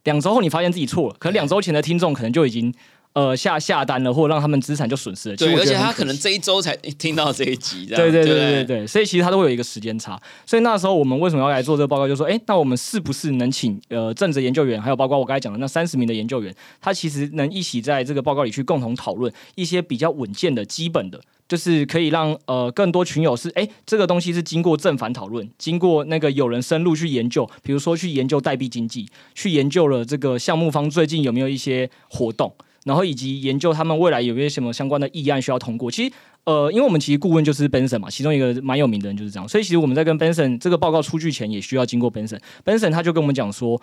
[0.04, 2.74] 两周后你发现自己错了，可能两周前的听众可能就已经。
[3.14, 5.36] 呃，下下单了，或者让他们资产就损失了。
[5.36, 10.18] 对，而且他可能这一周才听到这一集，对对对对对，所以其实他都会有一个时间差。
[10.46, 12.08] 所以那时候我们为什么要来做这个报告？
[12.08, 21.20] 就说，哎，那我们是不是能请呃政治研究员，还有包括我刚才讲的那三十名的研究员，他其实能一起在这个报告里去共同讨论一些比较稳健的基本的，
[21.50, 32.54] 就是可以让呃更多群友是，哎，这个东西是经过正反讨论，经过那个有人深入去研究，比如说去研究代币经济，去研究了这个项目方最近有没有一些活动。
[32.86, 35.92] 然后以及研究他们未来有没有什么相关的议案需要通过。
[35.92, 36.14] 其实，
[36.46, 39.48] 呃，因为我们其实顾问就是 Benson 嘛，其中一个蛮有名的人就是这样。
[39.48, 42.40] 所以其实我们在跟 Benson 这个报告出具前，也需要经过 Benson。
[42.66, 43.82] Benson 他就跟我们讲说，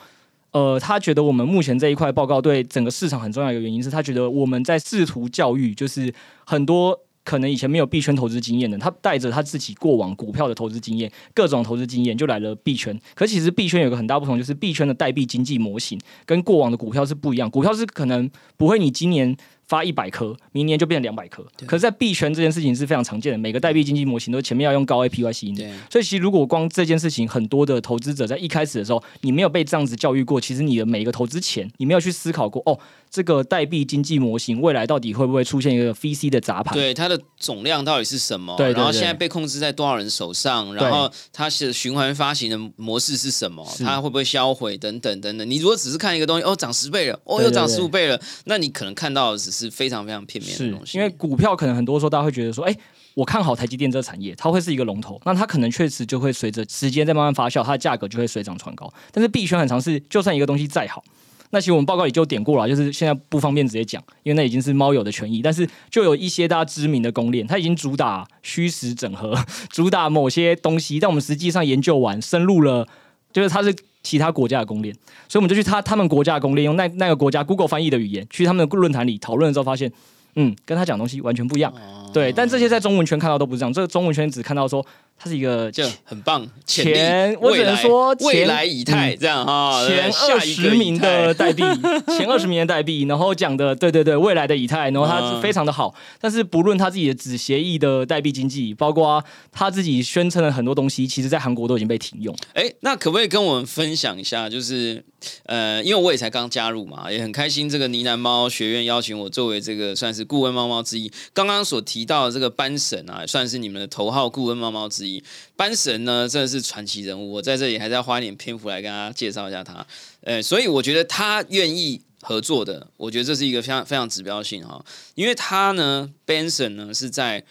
[0.52, 6.12] 呃，他觉得我们目前这一块报告对整个市场很重要一个原因是他觉得我们在试图教育，就是
[6.44, 7.00] 很多。
[7.28, 12.98] 可能以前没有币圈投资经验的，他带着他自己过往股票的投资经验，各种投资经验就来了币圈。
[13.14, 17.50] 可其实币圈有个很大不同，就是币圈的代币经济模型跟过往的股票是不一样。
[17.50, 19.36] 股票是可能不会，你今年。
[19.68, 21.44] 发一百颗，明年就变成两百颗。
[21.66, 25.62] 可是，在币圈这件事情是非常常见的，每个代币经济模型都前面要用高 APY 吸引的。
[25.90, 32.78] 所以，其实如果光这件事情，很多的投资者在一开始的时候，你没有被这样子教育过，其实你的每一个投资前，你没有去思考过哦，
[33.10, 36.74] 这个代币经济模型未来到底会不会出现一个 VC 的砸盘？
[36.74, 38.54] 对，它的总量到底是什么？
[38.56, 40.74] 对，然后现在被控制在多少人手上？
[40.74, 43.66] 然后它是循环发行的模式是什么？
[43.80, 44.78] 它会不会销毁？
[44.78, 45.48] 等等等等。
[45.48, 52.76] 你如果只是看一个东西，哦，涨十倍了，哦，又涨十五倍了，那你可能看到的只是非常非常片面的东西，因为股票可能很多时候大家会觉得说，哎，
[53.14, 58.92] 我看好台积电这个产业，它会是一个龙头，那它可能确实就会随着时间在慢慢发酵，它的价格就会水涨船高。
[59.10, 61.02] 但是币圈很常是，就算一个东西再好，
[61.50, 65.40] 那其实我们报告里就点过了，就是现在不方便直接讲，因为那已经是猫友的权益。
[65.40, 69.34] 但是就有一些大家知名的公链，它已经主打虚实整合，
[69.70, 72.86] 主打某些东西，但我们实际上研究完，深入了，
[73.32, 73.74] 就是它是
[74.08, 74.94] 其他国家的公链，
[75.28, 79.92] 所以我们就去他他们国家的公链，用那那个国家 Google 翻译的语言，去他们的论坛里讨论的时候，发现。
[80.40, 81.72] 嗯，跟他讲东西完全不一样，
[82.12, 82.30] 对。
[82.30, 84.84] 但这些在中文圈看到都不是这样，这个中文圈只看到说
[85.18, 91.62] 它是一个就很棒前，我只能说未来以太这样哈，前二十名的代币，
[92.16, 95.92] 前二十名的代币，然后讲的对对对，未来的以太，然后它是非常的好。
[96.20, 102.32] 但是不论他自己的子协议的代币经济，包括他自己宣称的很多东西，其实在韩国都已经被停用。
[102.54, 104.48] 哎，那可不可以跟我们分享一下？
[104.48, 105.04] 就是
[105.46, 110.28] 呃，因为我也才刚加入嘛，也很开心，这个呢喃猫学院邀请我作为这个算是。
[110.28, 115.07] 顾问猫猫之一，刚刚所提到的这个班神啊，算是你们的头号顾问猫猫之一。
[115.56, 119.86] 班神呢，真的是传奇人物，我在这里还是要花一点篇幅来跟大家介绍一下他。
[120.22, 127.44] 呃，所以我觉得他愿意合作的，我觉得这是一个非常非常指标性哈，因为他呢，Benson 呢是在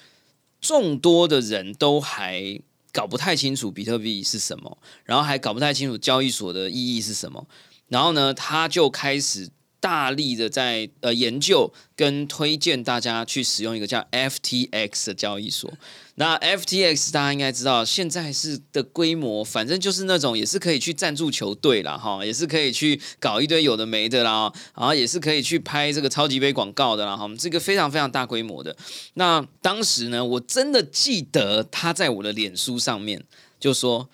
[0.60, 2.60] 众多的人都还
[2.92, 7.48] 搞不太清楚比特币是什么，然后还搞不太清楚交易所的意义是什么，
[7.88, 9.50] 然后呢，他就开始。
[9.80, 15.72] 大力的在呃研究跟推荐大家去使用一个叫 FTX 的交易所。
[16.20, 28.76] 那 FTX 大家应该知道，现在是的规模，反正就是那种也是可以去赞助球队啦，哈，也是可以去搞一堆有的没的啦，然后也是可以去拍这个超级杯广告的啦，哈，这个非常非常大规模的。
[29.14, 33.24] 那当时呢，我真的记得他在我的脸书上面
[33.60, 34.10] 就说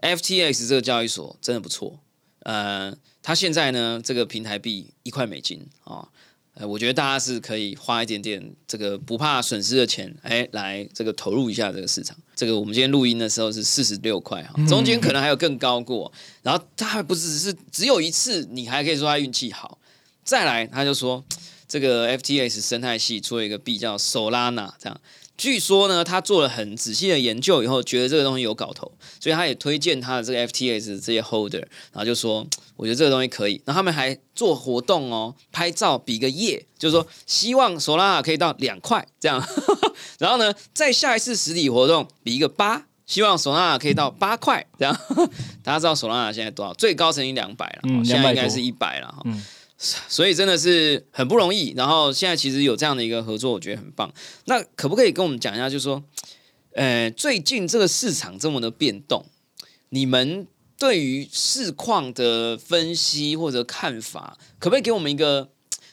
[0.00, 2.00] ，FTX 这个交易所真的不错，
[2.40, 2.94] 呃。
[3.26, 6.06] 他现在呢，这个平台币一块美金啊，
[6.54, 12.16] 呃，我觉得大家是可以花一点点这个不怕损失的钱，哎，来这个投入一下这个市场。
[12.36, 16.12] 这个我们今天录音的时候是四十六块哈，中间可能还有更高过。
[16.42, 19.78] 然后他还不只是只有一次，你还可以说他运气好。
[20.22, 21.24] 再来，他就说
[21.66, 25.00] 这个 FTX 生态系出了一个币叫 Solana，这样。
[25.36, 31.58] 据说呢，他做了很仔细的研究以后，觉得这个东西有搞头，所以他也推荐他的这个 FTS 这些 holder，
[31.92, 33.60] 然后就说，我觉得这个东西可以。
[33.64, 39.44] 然后他们还做活动哦，拍照比个耶，就是说希望索拉可以到两块这样。
[40.18, 44.96] 然后呢，在下一次实体活动比一个八，希望索拉可以到八块这样。
[45.64, 46.72] 大家知道索拉现在多少？
[46.74, 49.24] 最高曾经两百了，现在应该是一百了哈。
[50.08, 54.10] 所以真的是很不容易，然后现在其实有这样的一个合作，我觉得很棒。
[54.46, 56.02] 那可不可以跟我们讲一下，就是说，
[56.72, 59.26] 呃，最近这个市场这么的变动，
[59.90, 60.46] 你们
[60.78, 65.50] 对于市况的分析或者看法，可不可以给我们一个？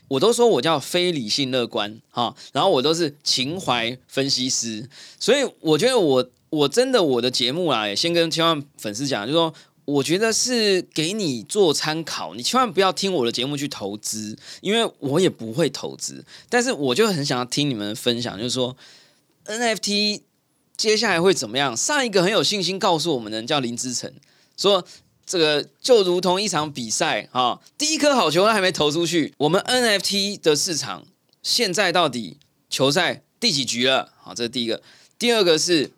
[0.10, 4.90] 我都说我叫非理性乐观哈，然后我都是情怀分析师，
[5.20, 9.54] 所以我觉得我我真的我的节目啊，也先跟千万粉丝讲，就是说。
[9.92, 16.24] 我觉得是给你做参考，你千万不要听我的节目去投资，因为我也不会投资。
[16.50, 18.76] 但是我就很想要听你们分享，就是说
[19.46, 20.22] NFT
[20.78, 21.76] 接下来会怎么样？
[21.76, 24.12] 上一个很有信心告诉我们的叫林之成，
[24.56, 24.86] 说
[25.26, 31.06] 这个就如同一场比赛啊，第一颗好球还没投出去，我们 NFT 的市场
[31.44, 32.38] 现在到底
[32.70, 34.14] 球赛第几局了？
[34.22, 34.82] 好，这是第一个。
[35.20, 35.92] 第二个是。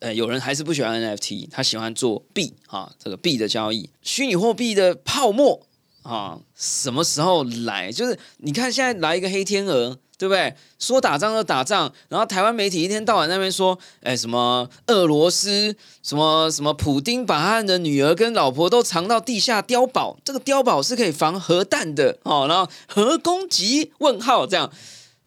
[0.00, 5.66] 呃，有人还是不喜欢 NFT，他喜欢做币啊，这个币的交易，虚拟货币的泡沫
[6.02, 7.90] 啊，什么时候来？
[7.90, 10.54] 就是你看现在来一个黑天鹅，对不对？
[10.78, 23.90] 说打仗就打仗，然后台湾媒体一天到晚那边说，哎，什么俄罗斯，什么什么普丁把他的女儿跟老婆都藏到地下碉堡，这个碉堡是可以防核弹的哦，然后核攻击？
[23.98, 24.72] 问号这样。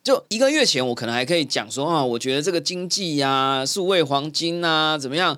[0.03, 5.37] 就一个月前，我可能还可以讲说啊，我觉得这个经济呀，数位黄金啊，怎么样？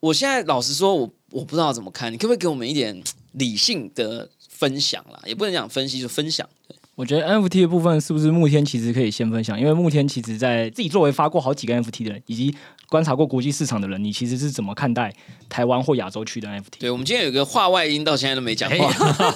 [0.00, 5.20] 我现在老实说，我我不知道怎么看，你可不可以给我们一点理性的分享啦？
[5.26, 6.48] 也不能讲分析，就分享。
[6.94, 9.58] 我觉得 NFT 的部分是不是慕天其实可以先分享？
[9.58, 12.54] 因为慕天其实在自己作为发过好几个 NFT 的人，以及
[12.90, 15.14] 观察过国际市场的人，你其实是怎么看待
[15.48, 16.80] 台湾或亚洲区的 NFT？
[16.80, 18.92] 对，我们今天有个话外音，到现在都没讲话，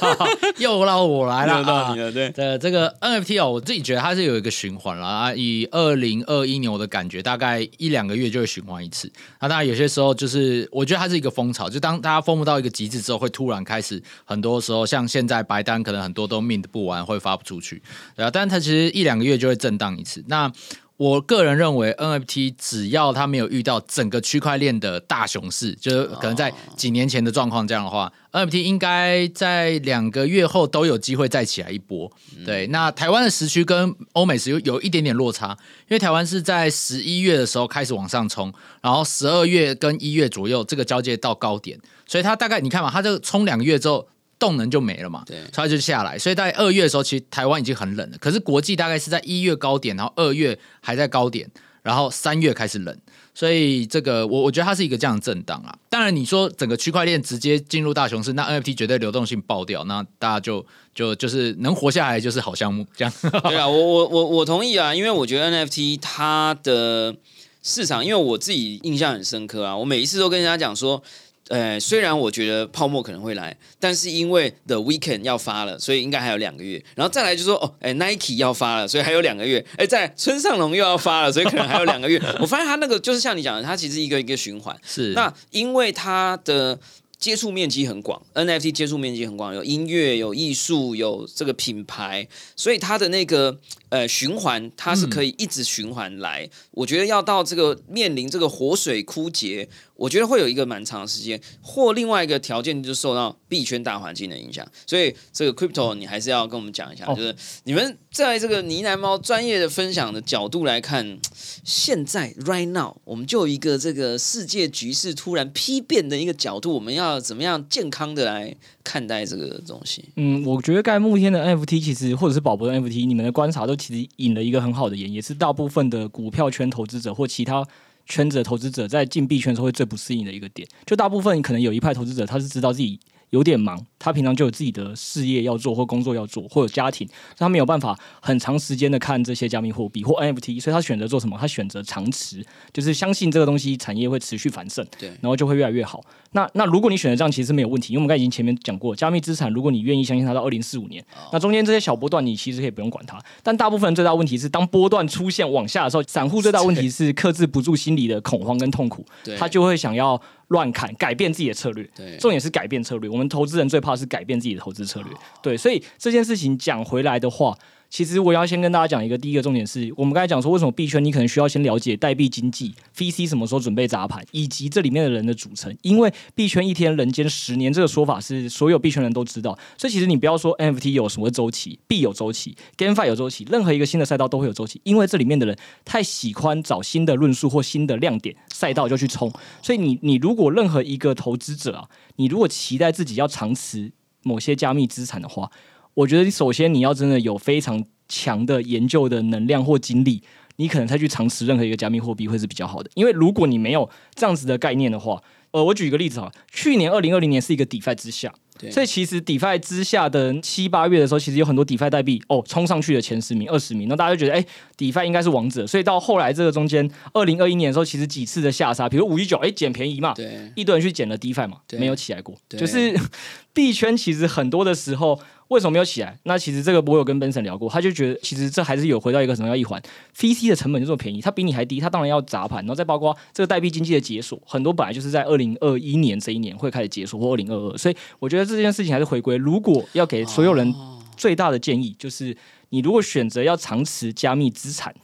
[0.58, 2.10] 又到我来了，又到你了。
[2.10, 5.34] 对，呃，这个 NFT 哦，我自己觉得它是有一个循环啦啊。
[5.34, 9.08] 以二零二一年我的感觉，大概一两个月就会循环一次。
[9.40, 17.80] 那当然有些时候就是，我觉得它是一个风潮，就当大家疯到一个极致之后，会突然开始，很多时候像现在白单可能很多都 mint 不完，会发不出去。
[18.16, 20.24] 对啊，但是它其实一两个月就会震荡一次。
[20.26, 20.50] 那
[20.96, 32.08] 我个人认为，NFT 只要它没有遇到整个区块链的大熊市，就是可能在几年前的状况这样的话，NFT 应该在两个月后都有机会再起来一波。
[32.46, 35.48] 对，那台湾的时区跟欧美时有有一点点落差，
[35.88, 41.76] 因为台湾是在十一月的时候开始往上冲，然后十二月跟一月左右这个交界到高点，
[42.06, 44.08] 所以它大概你看嘛，它这个冲两个月之后。
[44.44, 46.18] 动能就没了嘛，对，它就下来。
[46.18, 48.18] 所以在二月的时候，其实台湾已经很冷了。
[48.18, 51.50] 可是国际大概是在一月高点，然后二月还在高点，
[51.82, 52.94] 然后三月开始冷。
[53.34, 55.74] 所以这个我我觉得它是一个这样的震荡啊。
[55.88, 63.12] 当然你说整个区块链直接进入大熊市，那 NFT 绝对流动性爆掉，那大家就就就是能活下来就是好项目这样。
[63.48, 67.16] 对啊，我我我我同意啊，因为我觉得 NFT 它的
[67.62, 71.02] 市场，因为我自己印象很深刻啊，我每一次都跟人家讲说。
[71.48, 76.82] 呃，虽然我觉得泡沫可能会来，但是因为 The Weekend 要发了，所以应该还有两个月。
[76.94, 79.64] 然后再来就说，哦，哎，Nike 要发了，所以还有两个月。
[79.76, 82.18] 哎，在村上龙又要发了，所以可能还有两个月。
[82.40, 84.74] 我发现他那个就是像你讲的，他其实一个一个循环。
[84.82, 85.12] 是。
[85.12, 86.78] 那因为他的
[87.18, 92.26] 接触面积很广，NFT 接触面积很广，有音乐、有艺术、有这个品牌，
[92.56, 93.58] 所以它的那个。
[93.90, 96.50] 呃，循环它是可以一直循环来。
[96.72, 101.40] 我觉得要到这个面临这个活水枯竭，我觉得会有一个蛮长的时间。
[101.62, 104.66] 或另外一个条件就受到币圈大环境的影响。
[104.86, 111.18] 所以这个 crypto 你还是要跟我们讲一下，就是你们在这个呢喃猫专业的分享的角度来看，
[111.62, 120.04] 现在 right now 我们就一个这个世界局势突然批变的一个角度，我们要怎么样健康的来看待这个东西？
[120.16, 123.74] 嗯，我觉得盖木天的 NFT 其实或者是宝博的 NFT，你们的观察都。
[123.84, 127.62] 其实引了一个很好的言，也是大部分的股票圈投资者或其他
[128.06, 130.66] 圈子的投资者在进币圈时候会最不适应的一个点。
[130.86, 132.98] 就大部分可能有一派投资者，他是知道自己
[133.30, 141.36] 有点忙，他平常就有自己的事业要做或工作要做，或有家庭，他没有办法很长时间的看这些加密货币或 NFT，所以他选择做什么？
[141.40, 146.00] 他选择长持，就是相信这个东西产业会持续繁盛，对，然后就会越来越好。
[146.32, 153.18] 那那如果你选择这样，其实没有问题，因为我们刚才已经前面讲过，加密资产如果你愿意相信它到二零四五年，那中间这些小波段你其实可以不用管它。
[153.42, 159.04] 但大部分最大问题是，当波段出现往下的时候，散户最大问题是克制不住心理的恐慌跟痛苦，
[159.38, 160.20] 他就会想要。
[160.48, 161.88] 乱砍，改变自己的策略。
[161.94, 163.08] 对，重点是改变策略。
[163.08, 165.12] 我们投资人最怕是改变自己的投资策略。
[165.42, 167.56] 对，所以这件事情讲回来的话。
[167.94, 175.72] 其实我要先跟大家讲一个，第一个重点是我们刚才讲说，为什么币圈你可能需要先了解代币经济，VC 什么时候准备砸盘，以及这里面的人的组成。
[175.82, 189.32] 因为币圈一天人间十年这个说法是所有币圈人都知道，所以其实你不要说 NFT 有什么周期，币有周期，GameFi 有周期，任何一个新的赛道都会有周期，因为这里面的人太喜欢找新的论述或新的亮点赛道就去冲。
[189.62, 193.92] 所以你你如果任何一个投资者啊，你如果期待自己要长持
[194.24, 195.48] 某些加密资产的话，
[195.94, 200.22] 我觉得首先你要真的有非常强的研究的能量或精力，
[200.56, 202.90] 你可能才去尝试任何一个加密货币会是比较好的。
[202.94, 205.22] 因为如果你没有这样子的概念的话，
[205.52, 208.32] 呃，我举一个例子啊，去年二零二零年是一个 DeFi 之下。
[208.70, 214.46] 所以其实 DeFi 之下的七八月的时候，其实有很多 DeFi 代币哦冲上去的前十名、二十名，那大家就觉得哎
[214.78, 215.66] ，DeFi 应该是王者。
[215.66, 222.34] 所以到后来这个中间，二零二一年的时候，其实几次的下杀，比如五一九，哎，捡便宜嘛，对，一堆人去捡了 DeFi 嘛，没有起来过。
[222.48, 222.96] 就是
[223.52, 226.16] 币圈其实很多的时候为什么没有起来？
[226.22, 229.82] 那其实这个我有跟 Benson 聊过，他就觉得其实这还是有回到一个什么叫一环
[230.16, 239.20] ，VC 的成本就这么便宜，它比你还低，它当然要砸盘，然后再包括这个代币经济的解锁，很多本来就是在二零二一年这一年会开始解锁，或二零二二，所以我觉得这件事情还是回。
[239.20, 240.74] 归如果要给所有人
[241.16, 242.36] 最大的建议，就是
[242.68, 244.94] 你如果选择要长持加密资产。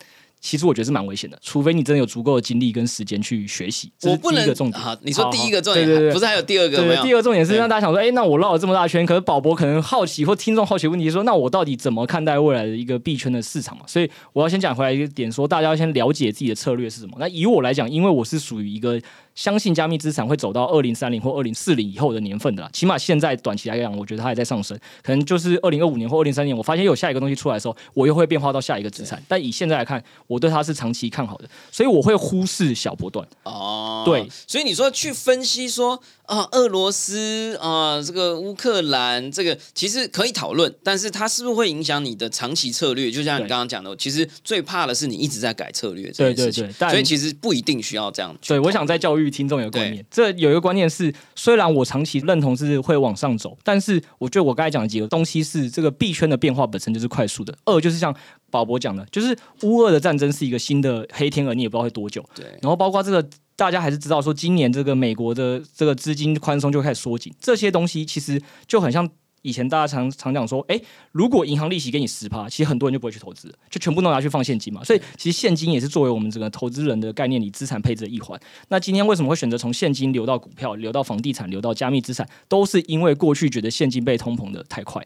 [0.41, 3.93] 其实我觉得是蛮危险的，除非你真的有足够的精力跟时间去学习。
[4.03, 4.41] 我不能。
[4.73, 7.03] 好，你说第一个重点，对对对，不是还有第二个没有？
[7.03, 13.85] 第二个重点是让大家想说，哎，那我绕了这么大圈，可是宝博可能好奇或听众好奇问题说，那我到底怎么看待未来的一个币圈的市场嘛？
[13.87, 17.17] 所以我要先讲回来一个点，说大家要先了解自己的策略是什么。
[17.19, 19.01] 那以我来讲，因为我是属于一个
[19.41, 29.23] 相信加密资产会走到二零三零或二零四零以后的年份的，起码现在短期来讲，我觉得它还在上升，可能就是二零二五年或二零三年，我发现有下一个东西出来的时候，我又会变化到下一个资产。
[29.27, 31.09] 但以现在来看，我对它是长期。
[31.09, 34.03] 看好的，所以我会忽视小波段哦。
[34.05, 35.99] 对，所以你说去分析说
[36.31, 43.11] 啊，俄罗斯啊，这个乌克兰，这个其实可以讨论，但是它是不是会影响你的长期策略？
[43.11, 46.73] 就像你刚刚讲的，其实最怕的是你一直在改策略这件事情。
[46.73, 48.33] 所以其实不一定需要这样。
[48.47, 57.53] 对，我想在教育听众有个观念，这有一个观念是，虽然我长期认同是会往上走，但是我觉得我刚才讲的几个东西是这个币圈的变化本身就是快速的。
[57.65, 58.15] 二就是像。
[58.51, 62.25] 宝博讲的，就是乌俄的战争是一个新的黑天鹅，你也不知道会多久。
[62.35, 63.27] 对，然后包括这个，
[63.57, 69.09] 大家还是知道说，今年这个美国的这个资金宽松就开始缩紧，这些东西其实就很像
[69.43, 70.79] 以前大家常常讲说，哎，
[71.13, 74.85] 如果银行利息给你十趴，其实很多人就不会去投资，就全部都拿去放现金嘛。
[74.85, 78.39] 所以其实现金也是作为我们整个投资人的概念里资产配置的一环。
[78.69, 85.03] 那今天为什么会选择从现金流到股票，流到房地产，流到加密资产，都是因为过去觉得现金被通膨的太快。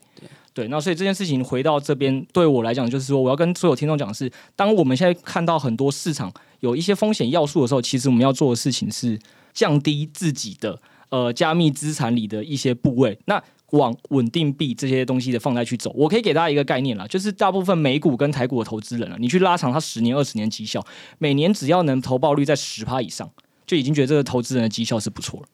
[0.55, 9.19] 对，那所以这件事情回到这边，对我来讲，就是说，我要跟所有听众讲的是，当我们现在看到很多市场有一些风险要素的时候，其实我们要做的事情是
[9.53, 10.79] 降低自己的
[11.09, 15.91] 呃加密资产里的一些部位，那往稳定币这些东西的放贷去走。
[15.93, 20.81] 我可以给大家一个概念啦，就是大部分美股跟台股的投资人啊，你去拉长他十年、二十年绩效，
[21.17, 23.29] 每年只要能投报率在十趴以上，
[23.67, 25.47] 就已经觉得这个投资人的绩效是不错了。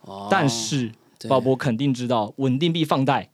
[0.00, 0.90] 哦，但是
[1.28, 3.30] 鲍勃肯定知道稳定币放贷。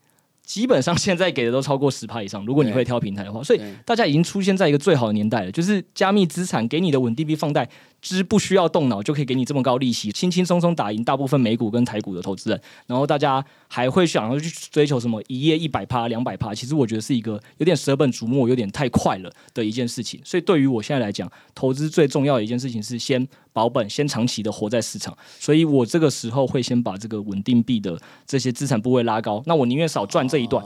[0.46, 7.68] 基本上现在给的都超过十趴以上，如果你会挑平台的话，所以大家已经出现在一个最好的年代了，就是加密资产给你的稳定币放贷。
[8.06, 16.54] 之不需要动脑就可以给你这么高利息，轻轻松松打赢大部分美股跟台股的投资人，然后大家还会想要去追求什么一夜一百趴、两百趴？
[16.54, 20.20] 其实我觉得是一个有点舍本逐末、有点太快了的一件事情。
[20.24, 25.16] 所以对于我现在来讲，投资最重要的一件事情是先保本、先长期的活在市场。
[25.40, 29.42] 所以我这个时候会先把这个稳定币的这些资产部位拉高。
[29.46, 30.64] 那我宁愿少赚这一段，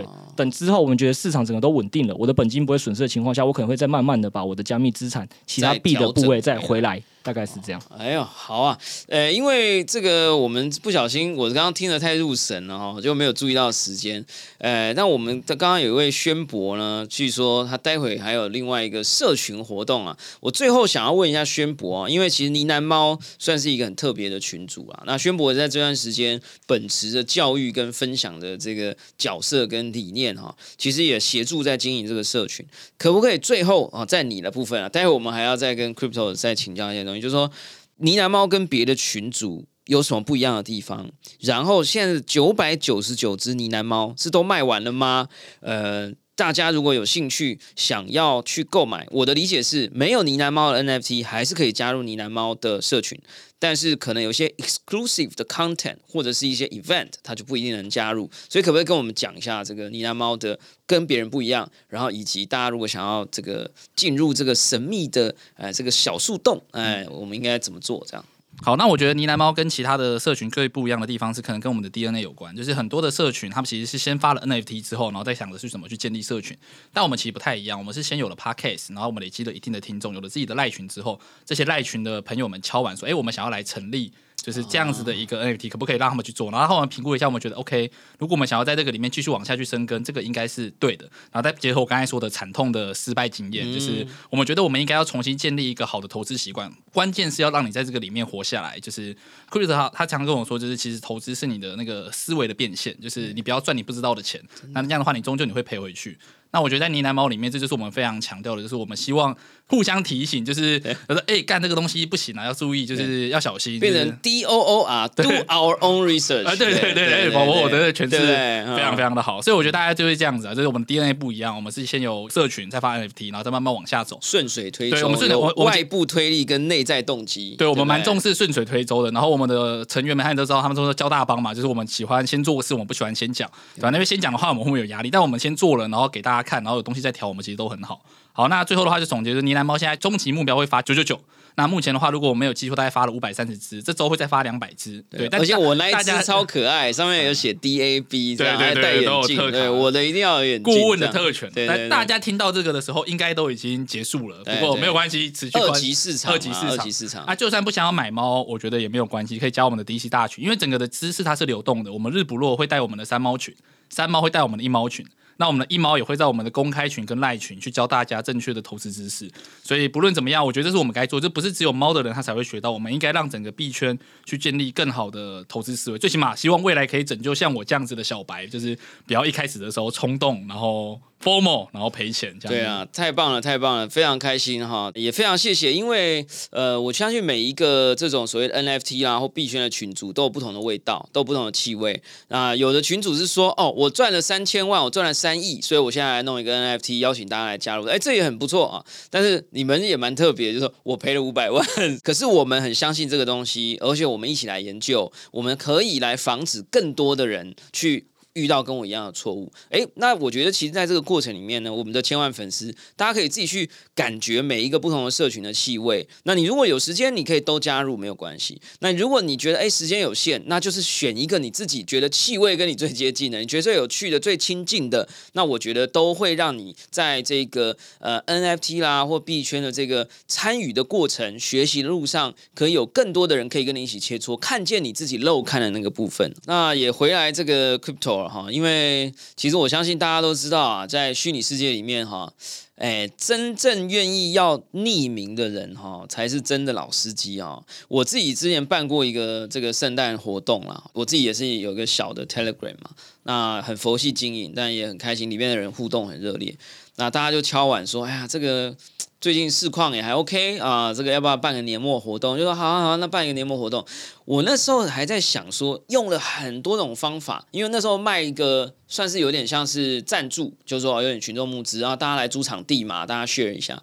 [0.00, 0.08] 对。
[0.36, 7.00] 等之后我们觉得市场整个都稳定了，我的本金不会损失的情况下，我可能会再慢慢的把我的加密资产其他币的部位再回来。
[7.24, 7.82] 大概是这样。
[7.98, 14.22] 哎呦，好啊，呃，因为这个我们不小心，我刚刚听得太入神了哈，就没有注意到时间。
[14.58, 20.14] 呃，那我们刚刚有一位宣博呢，据说他待会还有另外一个社群活动啊。
[20.40, 25.02] 我最后想要问一下宣博啊，因为其实呢喃猫算是一个很特别的群主啊。
[25.06, 32.66] 那宣博在这段时间秉持着教育跟分享的这个角色跟理念哈，其实也协助在经营这个社群。
[32.98, 37.13] 可不可以最后啊，在你的部分啊，待会我们还要再跟 Crypto 再请教一些东。
[37.14, 37.50] 也就是说，
[37.96, 41.10] 呢喃猫跟别的群主有什么不一样的地方？
[41.40, 45.28] 然后现在九百九十九只呢喃猫是都卖完了吗？
[45.60, 53.16] 呃，大家如果有兴趣想要去购买，我的理解是没有呢喃猫的 NFT 还是可以加入呢喃猫的社群，
[53.58, 58.28] 但是可能有些 exclusive 的 content 或者是一些 event，它就不一定能加入。
[58.48, 61.70] 所以可不可以跟我们讲一下这个呢喃猫的跟别人不一样？
[61.88, 68.04] 然后以及大家如果想要这个进入这个神秘的呃这个小树洞，哎，我们应该怎么做？
[68.08, 68.24] 这样？
[68.62, 72.54] 好，那我觉得呢喃猫跟其他的社群最不一样的地方是，可能跟我们的 DNA 有关。
[72.56, 76.56] 就是很多的社群，他们其实是先发了 NFT 之后，然后再想着是怎么去建立社群。
[76.92, 86.50] 但我们其实不太一样，我们是先有了 Podcast，然后我们累积了一定的听众，有了自己的赖群之后，这些赖群的朋友们敲完说：“哎，我们想要来成立。”就是这样子的一个 NFT，可不可以让他们去做？
[86.50, 87.90] 然后我们评估一下，我们觉得 OK。
[88.18, 91.04] 如果我们想要在这个里面继续往下去深耕，这个应该是对的。
[91.32, 96.70] 然后再结合我刚才说的惨痛的失败经验，就是我们觉得我们应该要重新建立一个好的投资习惯。
[96.92, 98.78] 关键是要让你在这个里面活下来。
[98.78, 99.16] 就是
[99.50, 104.42] Chris 他他常跟我说，就是其实投资是你的那个思维的变现，就是你不要赚你不知道的钱。
[104.72, 106.18] 那这样的话，你终究你会赔回去。
[106.54, 109.36] 那我觉得在呢喃猫里面，这就是我们非常强调的，就是我们希望
[109.66, 110.78] 互相提醒，就是
[111.08, 124.96] 他说：“哎，干这个东西不行啊，要注意，就是要小心。”变成 D O O 啊，Do our own research 啊，对对对对，宝宝，我的诠释非常非常的好，所以我觉得大家就是这样子啊，就是我们 DNA 不一样，我们是先有社群，再发 NFT，然后再慢慢往下走，顺水推舟。
[124.96, 129.10] 对，我们顺着外部推力跟内在动机，对我们蛮重视顺水推舟的。
[129.10, 133.90] 然后我们的成员们，他们都知道，他们都说交大帮嘛，就是我们喜欢先做事，我们不喜欢先讲，对吧？
[133.90, 137.24] 因为先讲的话，我们会有压力，但我们先做了，然后给大家看，然后有东西在调。
[137.26, 138.00] 我们其实都很好，
[138.32, 141.18] 好，那最后的话就总结，就是呢喃猫现在终极目标会发九九九。
[141.56, 145.02] 那目前的话，如果我没有记错，大概发了五百三十只，这周会再发两百只。
[145.08, 150.80] 对，而且我那一只超可爱，上面有写 D A B，对对对，都有特对，我的一定要有眼镜。
[150.80, 151.48] 顾问的特权。
[151.52, 154.42] 对大家听到这个的时候，应该都已经结束了。
[154.44, 157.24] 不过没有关系，持续二级市场，二级市场，二级市场。
[157.24, 161.92] 啊，就算不想要买猫，我觉得也没有关系，可以加我们的 D C 大群，因为整个的知识它是流动的。
[161.92, 163.54] 我们日不落会带我们的三猫群，
[163.88, 165.06] 三猫会带我们的一猫群。
[165.36, 169.30] 那我们的一毛也会在我们的公开群跟赖群去教大家正确的投资知识，
[169.62, 181.00] 所以不论怎么样，我觉得这是我们该做，这不是只有猫的人他才会学到，我们应该让整个币圈去建立更好的投资思维，最起码希望未来可以拯救像我这样子的小白，就是不要一开始的时候冲动，然后。
[181.24, 192.54] formal，然后赔钱，这样对啊，太棒了，太棒了，非常开心哈，也非常谢谢，因为呃，我相信每一个这种所谓的 NFT 啊或币圈的群主都有不同的味道，都有不同的气味啊。
[192.54, 198.84] 有的群主是说，哦，我赚了三千万，我赚了三亿，所以我现在来弄一个 NFT，邀请大家来加入，哎，这也很不错啊。
[199.08, 201.66] 但是你们也蛮特别，就是说我赔了五百万，
[202.04, 208.08] 可是我们很相信这个东西，而且我们一起来研究，我们可以来防止更多的人去。
[208.34, 216.06] 遇到跟我一样的错误，诶，那我觉得其实在这个过程里面呢，我们的千万粉丝，大家可以自己去感觉每一个不同的社群的气味。
[216.24, 218.60] 那你如果有时间，你可以都加入没有关系。
[218.80, 236.34] 那如果你觉得诶时间有限，那就是选一个你自己觉得气味跟你最接近的，你觉得最有趣的、最亲近的，那我觉得都会让你在这个呃 NFT 啦或币圈的这个参与的过程、学习的路上，可以有更多的人可以跟你一起切磋，看见你自己漏看的那个部分。
[236.46, 238.23] 那也回来这个 Crypto。
[238.28, 242.32] 哈，因为其实我相信大家都知道啊，在虚拟世界里面哈，
[242.76, 247.62] 哎，真正愿意要匿名的人哈，才是真的老司机啊。
[247.88, 252.90] 我自己之前办过一个这个圣诞活动啦，我自己也是有一个小的 Telegram 嘛，
[253.24, 256.56] 那很佛系经营，但也很开心，里面的人互动很热烈，
[256.96, 258.76] 那大家就敲碗说，哎呀，这个。
[259.20, 262.36] 最近市况也还 OK 啊，这个要不要办个年末活动？
[262.36, 263.82] 就说好好好，那办一个年末活动。
[264.26, 273.82] 我那时候还在想说，用了很多种方法，因为那时候卖一个算是有点像是赞助，就是说有点群众募资，然后大家来租场地嘛，大家 share 一下，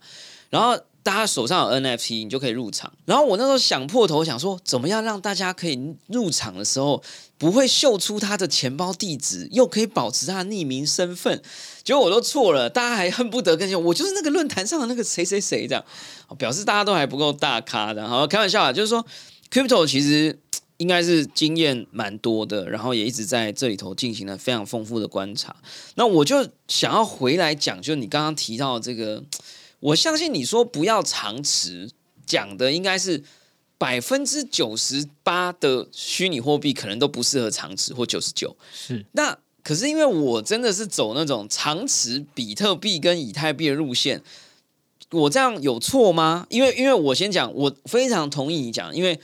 [0.51, 2.91] 然后大家手上有 NFT，你就可以入场。
[3.05, 7.03] 然后我那时候想破头想说，怎么样让大家可以入场的时候。
[7.41, 11.41] 不会秀出他的钱包地址，又可以保持他的匿名身份，
[11.83, 15.83] 结果我都错了，大家还恨不得跟我，我就是那个论坛上的那个谁谁谁这样，
[16.37, 18.07] 表示大家都还不够大咖的。
[18.07, 19.03] 好，开玩笑啊，就是说
[19.49, 20.37] ，Crypto 其实
[20.77, 25.55] 应该是经验蛮多的，然后也一直在这里头进行了非常丰富的观察。
[25.95, 29.23] 那我就想要回来讲，就你刚刚提到这个，
[29.81, 31.91] 我相信你说不要长持，
[32.25, 33.23] 讲的应该是。
[33.81, 39.03] 百分之九十八的虚拟货币可能都不适合长持，或九十九是。
[39.13, 44.21] 那可是因为我真的是走那种长持比特币跟以太币的路线，
[45.09, 46.45] 我这样有错吗？
[46.51, 49.19] 因为因为我先讲，我非常同意你讲，因为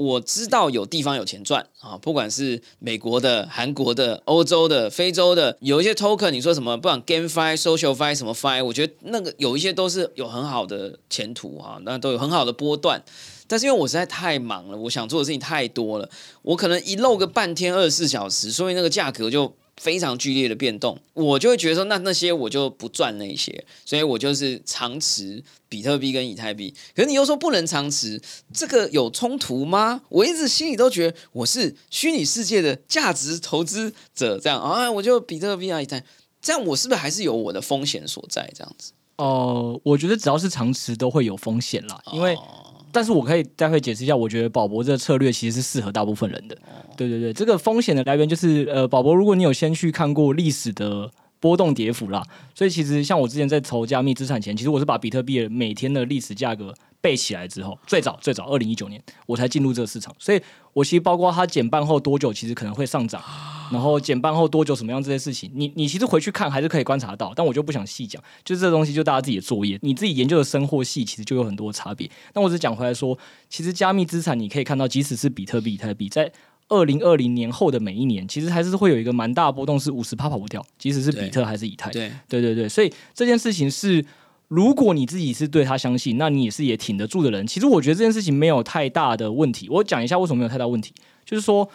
[0.00, 13.02] 我知道有地方有钱赚啊，不管是美国的、韩国的、欧洲的、非洲的，有一些 token，你说什么，不管 GameFi、SocialFi 什么 Fi，我觉得那个有一些都是有很好的前途啊，那都有很好的波段。
[13.46, 16.08] 但是因为我实在太忙了，我想做的事情太多了，
[16.40, 26.74] 我可能一漏个半天二十四小时，所以那个价格就非常剧烈的变动，我就会觉得说，那那些我就不赚那些，所以我就是长持比特币跟以太币。
[26.94, 28.20] 可是你又说不能长持，
[28.52, 30.02] 这个有冲突吗？
[30.10, 36.04] 我一直心里都觉得我是虚拟世界的价值投资者，这样啊，我就比特币啊以太，
[36.42, 38.52] 这样我是不是还是有我的风险所在？
[38.54, 38.92] 这样子。
[39.16, 46.56] 哦，我觉得只要是长持都会有风险啦，因为，哦但是我可以待会解释一下，我觉得宝博这个策略其实是适合大部分人的。
[46.96, 51.10] 对对对，这个风险的来源就是呃，宝博，如果你有先去看过历史的
[51.40, 52.22] 波动跌幅啦，
[52.54, 60.40] 所以其实像我之前在投加密资产前，其实我是把比特币的每天的历史价格背起来之后，最早最早二零一九年我才进入这个市场，所以
[60.74, 63.22] 我其实包括它减半后多久，其实可能会上涨。
[63.72, 72.10] 然后减半后多久什么样这些事情，你你其实回去看还是可以观察到，但我就不想细讲，就这东西就大家自己的作业，你自己研究的生或细其实就有很多差别。
[72.34, 73.16] 那我只讲回来说，
[73.48, 76.32] 其实加密资产你可以看到，即使是比特币、以太币，在
[76.70, 81.90] 二零二零年后的每一年，其实还是会有一个蛮大的波动，是五十趴跑不掉，即使是比特还是以太。
[81.90, 84.02] 对，对对对，所以这件事情是，
[84.48, 87.46] 如果你自己是对他相信，那你也是也挺得住的人。
[87.46, 89.68] 其实我觉得这件事情没有太大的问题。
[89.68, 90.94] 我讲一下为什么没有太大问题，
[91.24, 91.68] 就是说，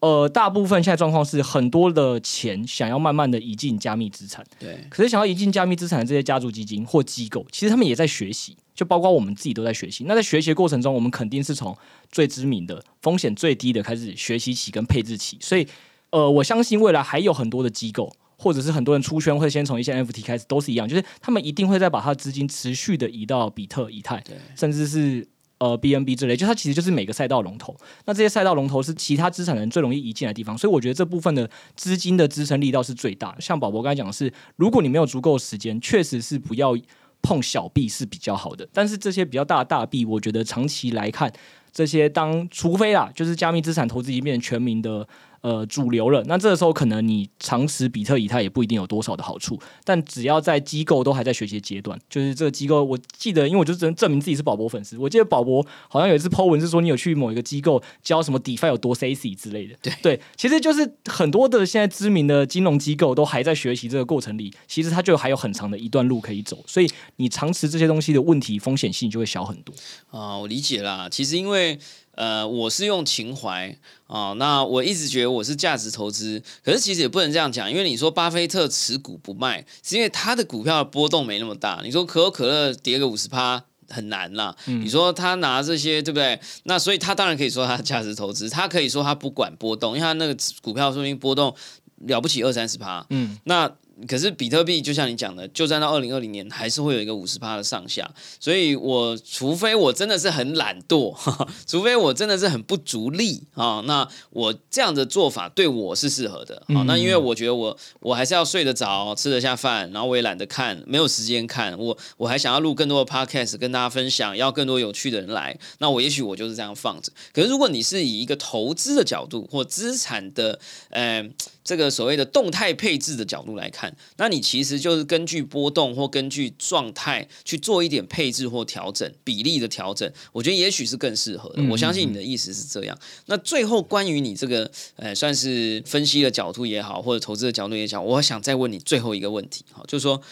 [0.00, 10.04] 呃，大部分现在状况是很多的钱想要慢慢的移进加密资产，对，可是想要移进加密资产的这些家族基金或机构，其实他们也在学习，就包括我们自己都在学习。
[10.04, 11.76] 那在学习的过程中，我们肯定是从
[12.12, 15.36] 最知名的、风险最低的开始学习起跟配置起。
[15.40, 15.66] 所以，
[16.10, 24.22] 呃，我相信未来还有很多的机构，或者是很多人出圈会先从一些 NFT 开始，都是一样，就是他们一定会再把他的资金持续的移到比特、以太，
[24.54, 25.26] 甚至是。
[25.58, 27.76] 呃，BNB 之类，就它其实就是每个赛道龙头。
[28.04, 33.34] 那这些赛道龙头是其他资产人最容易移进的地方，所以我觉得这部分的资金的支撑力道是最大。
[33.40, 36.76] 像宝宝刚才讲的是，如果你没有足够时间，确实是不要
[37.22, 38.68] 碰小币是比较好的。
[38.72, 41.32] 但是这些比较大的大币，我觉得长期来看，
[41.72, 45.06] 这些当除非啦，就是加密资产投资已经变成全民的
[45.40, 49.58] 呃主流了，那这个时候可能你长持比特以太也不一定有多少的好处。
[49.84, 54.96] 但只要在机构都还在学习阶段，就是这个机构，我记得，因为我就只能证明自己是宝博粉丝。
[54.98, 59.76] 我记得宝博好像有一次 po 文是说，你有去某一个机构教什么 DeFi 有多 sexy 之类的。
[59.80, 66.62] 对对，其实就是很多的现在知名的金融机构都还在学习这个过程里，其实它就还有很长的一段路可以走。
[66.66, 69.74] 所以你长持这些东西的问题风险性就会小很多。
[70.10, 71.08] 啊、我理解啦。
[71.08, 71.78] 其实因为
[72.18, 81.80] 呃，我是用情怀啊、那我一直觉得我是价值投资，可是其实也不能这样讲，因为你说巴菲特持股不卖，是因为他的股票的波动没那么大。
[81.84, 83.64] 你说可口可乐跌个五十趴。
[83.90, 86.38] 很难啦，你说他拿这些对不对？
[86.64, 91.54] 那所以他当然可以说他价值投资，他可以说他不管波动，因为他那个股票说明波动
[92.00, 93.66] 了不起二三十趴，嗯，那
[94.06, 98.08] 可是比特币就像你讲的，就算到二零二零年，还是会有一个五十趴的上下。
[98.38, 106.82] 所以我除非我真的是很懒惰，哈 哈除非我真的是很不足力啊，那我这样的做法对我是适合的啊。
[106.86, 117.12] 那因为我觉得我我还是要睡得着，吃得下饭，然后我也懒得看，没有时间看，我我还想要录更多的 podcast 跟大家分享，要更多有趣的人来，那我也许我就是这样放着。
[117.32, 121.28] 可是如果你是以一个投资的角度或资产的，呃。
[121.64, 131.62] 这个所谓的动态配置的角度来看，那你其实就是根据波动或根据状态去做一点配置或调整比例的调整，我觉得也许是更适合的。
[131.70, 132.98] 我相信你的意思是这样。
[133.26, 140.22] 那最后关于你这个呃，算是分析的角度也好，或者投资的角度也好，我想再问你最后一个问题，哈，就是说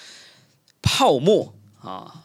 [0.83, 2.25] 泡沫啊，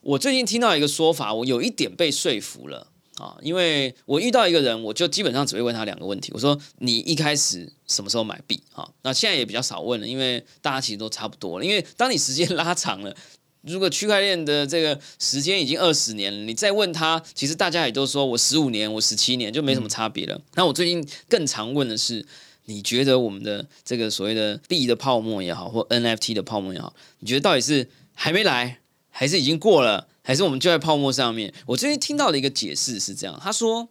[0.00, 2.88] 我最近听到一个说法，我有一点被说服了。
[3.16, 6.32] 啊，因为我遇到一个人，我就基本上只会问他两个问题。
[6.34, 11.64] 我说：“你一开始什么时候买币？”啊，那现在也比较少问了，因为大家其实都差不多了。
[11.64, 13.14] 因为当你时间 拉长了，
[13.62, 20.40] 如果区块链的这个时间已经二十年了，你再问他，其实大家也都说我十五年，我十七年，就没什么差别了。
[20.54, 22.26] 那我最近更常问的是，
[22.64, 28.80] 你觉得我们的这个所谓的币的泡沫也好，或 NFT 的泡沫也好，你觉得到底是还没来，
[29.16, 30.08] 还是已经过了？
[30.22, 31.54] 还是我们就在泡沫上面。
[31.66, 33.88] 我最近听到的一个解释是这样，他说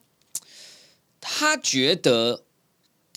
[1.21, 2.43] 他觉得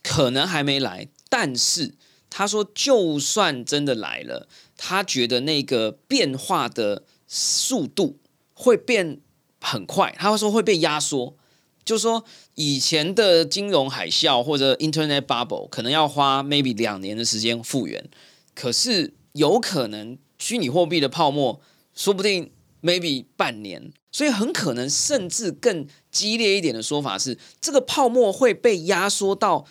[0.04, 1.94] 可能还没来，但是
[2.30, 4.46] 他说就算真的来了，
[4.76, 8.20] 他觉得那个变化的速度
[8.54, 9.20] 会变
[9.61, 11.36] 很快，他会说会被压缩。
[11.84, 18.09] 就说，以前的金融海啸或者 Internet bubble 可能要花 maybe 两年的时间复原，
[18.54, 21.61] 可是有可能虚拟货币的泡沫，
[21.97, 29.66] 说不定 maybe 半年，所以很可能甚至更激烈一点的说法是，这个泡沫会被压缩到，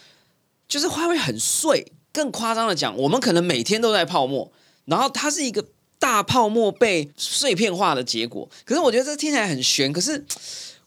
[0.67, 1.93] 就是它会很碎。
[2.11, 4.51] 更夸张的讲，我们可能每天都在泡沫，
[4.83, 5.65] 然后它是一个
[5.97, 8.49] 大泡沫被碎片化的结果。
[8.65, 10.25] 可是我觉得这听起来很悬，可是。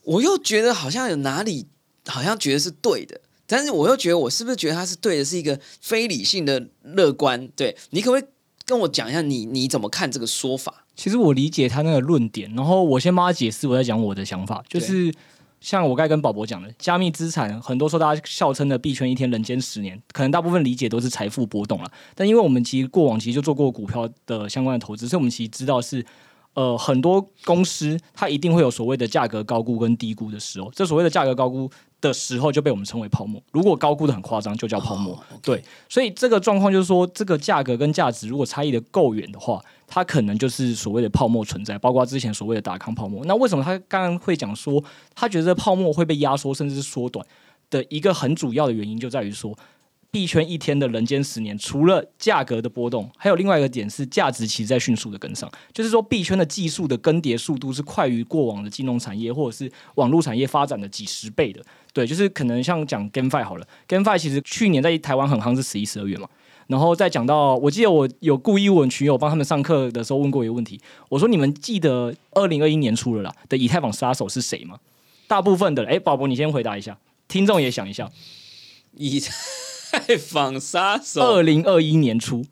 [0.05, 1.67] 我又觉得好像有哪里
[2.07, 7.47] 好像觉得是对的，但是我又觉得我是不是觉得它是对的，是一个非理性的乐观？
[7.49, 8.25] 对你可不可以
[8.65, 10.87] 跟我讲一下你你怎么看这个说法？
[10.99, 14.61] 其实我理解他那个论点，然后我先帮他解释，我再讲我的想法。
[14.69, 15.15] 就是
[15.61, 21.89] 像我刚才跟宝博讲的，加密资产很多时候大家笑称的币圈一天人间十年，可能大部分理解都是财富波动了。
[22.17, 26.05] 但因为我们其实过往其实就做过股票的相关的投资，所以我们其实知道是
[26.55, 30.69] 呃很多公司它一定会有所谓的价格高估跟低估的时候。
[30.75, 31.71] 这所谓的价格高估
[32.01, 35.17] 的时候就被我们称为泡沫，如果高估的很夸张，就叫泡沫。
[35.41, 43.25] 对，所以这个状况就是说，这个价格跟价值如果差异的够远的话，它可能就是所谓的泡沫存在，包括之前所谓的达康泡沫。
[43.25, 44.85] 那为什么他刚刚会讲说，
[45.15, 47.27] 他觉得泡沫会被压缩甚至是缩短
[47.71, 49.59] 的一个很主要的原因，就在于说，
[50.11, 61.63] 币圈一天的人间十年，除了价格的波动，还有另外一个点是价值其实在迅速的跟上，就是说币圈的技术的更迭速度是快于过往的金融产业或者是网络产业发展的几十倍的。
[61.95, 66.29] 对，就是可能像讲 GameFi 好了，GameFi 其实去年在台湾很夯是十一、十二月嘛。
[66.69, 74.79] 然后再讲到，我记得我有故意问群友帮他们上课的时候问过一个问题，我说你们记得二零二一年初了啦的以太坊杀手是谁吗？
[75.27, 78.11] 大部分的人，哎，宝宝你先回答一下，听众也想一下，
[78.97, 79.19] 以
[79.91, 82.45] 太坊杀手，二零二一年初，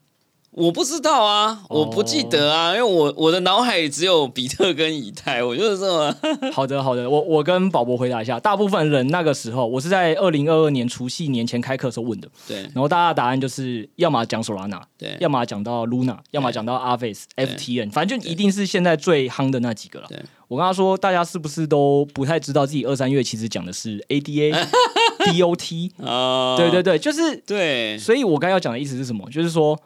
[0.57, 6.17] 我不知道啊，我不记得啊，因为我我的脑海里只有比特跟以太，我就是这么
[6.51, 12.63] 好的好的，我我跟宝博回答一下，大部分人那个时候，我是在二零二二年除夕年前开课的时候问的，对。
[12.73, 15.15] 然后大家的答案就是要么讲 Solana，对。
[15.21, 17.47] 要么讲到 Luna，要么讲到 Aves、对。
[17.47, 20.07] FTN，反正就一定是现在最夯的那几个了。
[20.09, 20.19] 对。
[20.49, 24.55] 我跟他说，大家是不是都不太知道自己二三月其实讲的是 ADA、
[25.21, 25.91] DOT？
[26.03, 27.99] 啊， 对对对，就是，对。
[27.99, 29.29] 所以我刚要讲的意思是什么？
[29.31, 29.79] 就是说。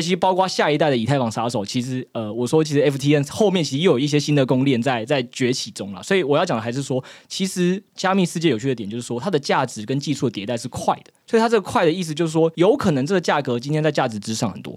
[0.00, 14.76] 其实包括下一代的以太坊杀手，其实呃，我说其实 FTN 后面其实又有一些新的公链在在崛起中了，所以我要讲的还是说，其实加密世界有趣的点就是说，它的价值跟技术的迭代是快的，所以它这个快的意思就是说，有可能这个价格今天在价值之上很多，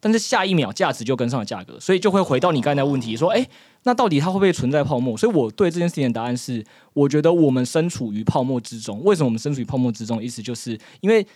[0.00, 3.46] 但是下一秒价值就跟上了价格，所以就会回到你刚才的问题，说，哎，
[3.84, 5.16] 那到底它会不会存在泡沫？
[5.16, 9.02] 所以我对这件事情的答案是，我觉得我们身处于泡沫之中。
[9.04, 10.22] 为什么我们身处于泡沫之中？
[10.22, 11.26] 意思就是因为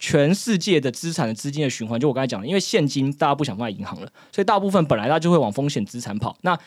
[0.00, 6.36] 全世界的资产的资金的循环，就我刚才讲的，因为现金大家不想放在银行了，所以大部分本来他就会往风险资产跑。
[6.40, 6.58] 那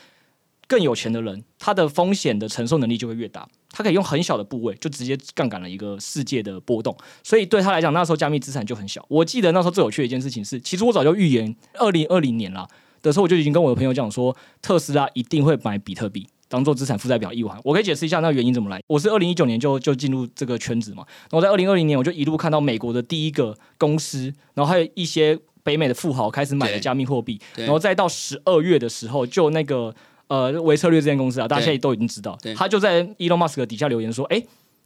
[0.66, 9.04] 更有钱的人，他的风险的承受能力就会越大，他可以用很小的部位就直接杠杆了一个世界的波动，所以对他来讲，那时候加密资产就很小。
[9.08, 12.66] 我记得那时候最有趣的一件事情是，其实我早就预言，二零二零年啦
[13.02, 16.26] 的时候，我就已经跟我的朋友讲说，特斯拉一定会买比特币。
[16.54, 18.80] 当做资产负债表一环，我可以解释一下那个原因怎么来。
[18.86, 29.92] 我是二零一九年就就进入这个圈子嘛，然后在二零二零年我就一路看到美国的第一个公司，然后还有一些北美的富豪开始买了加密货币，然后再到十二月的时候，就那个
[30.28, 34.40] 呃维策略这间公司啊，大家现在都已经知道，他就在 Elon Musk 底下留言说，哎，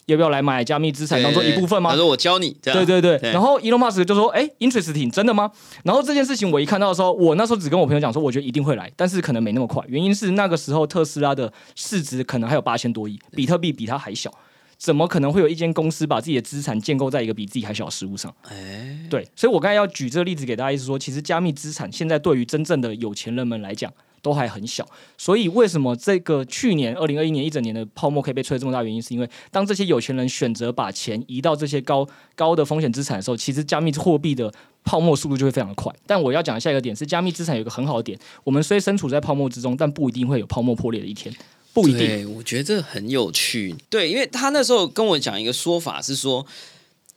[0.09, 1.97] 要不要来买加密资产当做一部分吗他？
[1.97, 5.51] 说我教你，对对对，对然后 Elon Musk 就说：“哎，interesting，真的吗？”
[5.85, 9.85] 然后这件事情我一看到的时候，我那时候只跟我朋友讲说，我觉得一定会来，但是可能没那么快。
[9.87, 14.33] 原因是那个时候特斯拉的市值可能还有八千多亿，比特币比它还小，
[14.79, 18.35] 怎么可能会有一间公司把自己的资产建构在一个比自己还小的实物上？
[18.49, 23.93] 哎，对，所以我刚才要举这个例子给大家，意思说，其实加密资产现在对于真正的有钱人们来讲。
[24.23, 28.83] 都还很小，所以为什么这个去年二零二一年一整年的泡沫可以被吹这么大？
[28.83, 34.53] 原因是因为当这些有钱人选择把钱移到这些高高的风险资产的时候，其实加密货币的
[34.85, 35.93] 泡沫速度就会非常的快。
[36.07, 41.35] 但我要讲下一个点是，加密资产有一个很好的点，我们虽身处在泡沫之中，但不一定会有泡沫破裂的一天，
[41.73, 42.35] 不一定。
[42.35, 43.75] 我觉得这很有趣。
[43.91, 46.45] 对，因为他那时候跟我讲一个说法是说，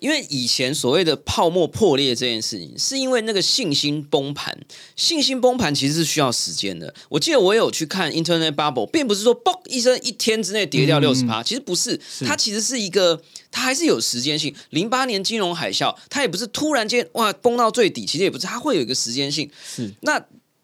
[0.02, 4.58] 因为以前所谓的泡沫破裂这件事情，是因为那个信心崩盘，
[4.96, 6.92] 信心崩盘其实是需要时间的。
[7.08, 13.22] 我记得我有去看 Internet Bubble，并不是说嘣一声一天之内跌掉六十趴，其实不是，它其实是一个，
[13.52, 14.54] 它还是有时间性。
[14.72, 19.48] 零八年金融海啸，它也不是突然间哇崩到最底，其实也不是，它会有一个时间性。
[19.64, 20.20] 是那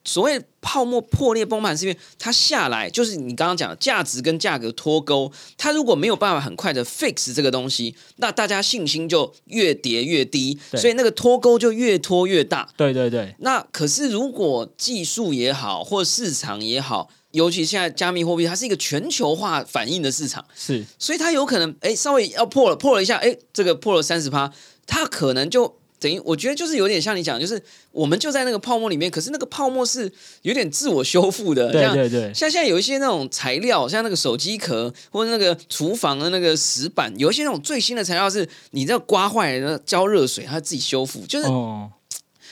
[0.08, 5.30] 所谓泡沫破裂崩盘，是因为它下来，就是你刚刚讲的价值跟价格脱钩。
[5.58, 12.70] 它如果没有办法很快的 fix 这个东西，那大家信心就越跌越低，所以那个脱钩就越拖越大。
[12.78, 24.53] 对对对，那可是如果技术也好，或市场也好，尤其现在加密货币，它是一个全球化反应的市场，是所以它有可能哎稍微要破了，破了一下，哎这个破了三十趴，
[24.86, 30.12] 它可能就等于我觉得就是有点像你讲，就是我们就在那个泡沫里面，可是那个泡沫是
[30.43, 41.89] 有点自我修复的，像对对对，像现在有一些那种材料，像那个手机壳或者那个厨房的那个石板，有一些那种最新的材料是你这样刮坏了，浇热水它自己修复，就是哦，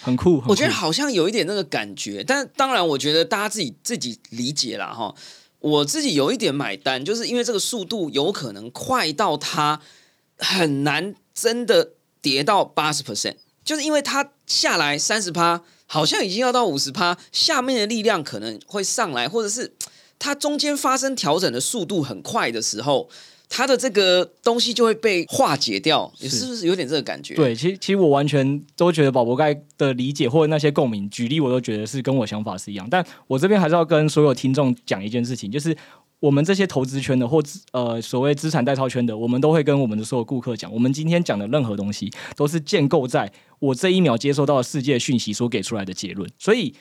[0.01, 0.39] 很酷。
[0.41, 5.13] 很我觉得好像有一点那个感觉，但当然，我觉得大家自己自己理解啦哈。
[5.59, 9.81] 我自己有一点买单，就是因为这个速度有可能快到它
[10.37, 11.93] 很难真的
[12.25, 19.71] 跌到八十 percent，就是因为它下来三十趴，好像已经要到五十趴，下面的力量可能会上来，或者是
[20.17, 23.07] 它中间发生调整的速度很快的时候。
[23.47, 27.35] 它的这个东西就会被化解掉，你是不是有点这个感觉？
[27.35, 32.87] 对，其实其实我完全都觉得宝博盖的理解或者那些共鸣，举例我都觉得是跟我想法是一样。
[32.89, 35.77] 但我这边还是要跟所有听众讲一件事情，就是
[36.25, 46.73] 我们这些投资圈的或资呃所谓资产代操圈的，我们都会跟我们的所有顾客讲，我们今天讲的任何东西都是建构在我这一秒接收到世界讯息所给出来的结论，所以。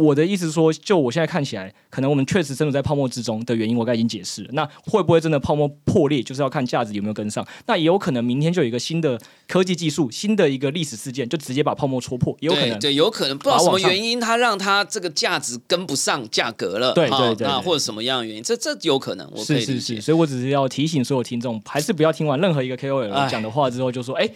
[0.00, 4.48] 我的意思是说，就我现在看起来，可能我们确实身处在泡沫之中的原因，我刚已经解释了。
[4.54, 7.46] 那会不会真的泡沫破裂，就是要看价值有没有跟上？
[7.66, 12.78] 那也有可能明天就有一个新的科技技术、新的一个历史事件，就直接把泡沫戳破，也有可能。
[12.78, 16.94] 对，有可能不知道什么原因，它让它这个价值跟不上价格了。
[16.94, 18.42] 对对对，那或者什么样的原因？
[18.42, 24.30] 这这有可能，我可以是是是，所以我只是要提醒所有听众，还是不要听完任何一个 KOL 讲的话之后就说，哎。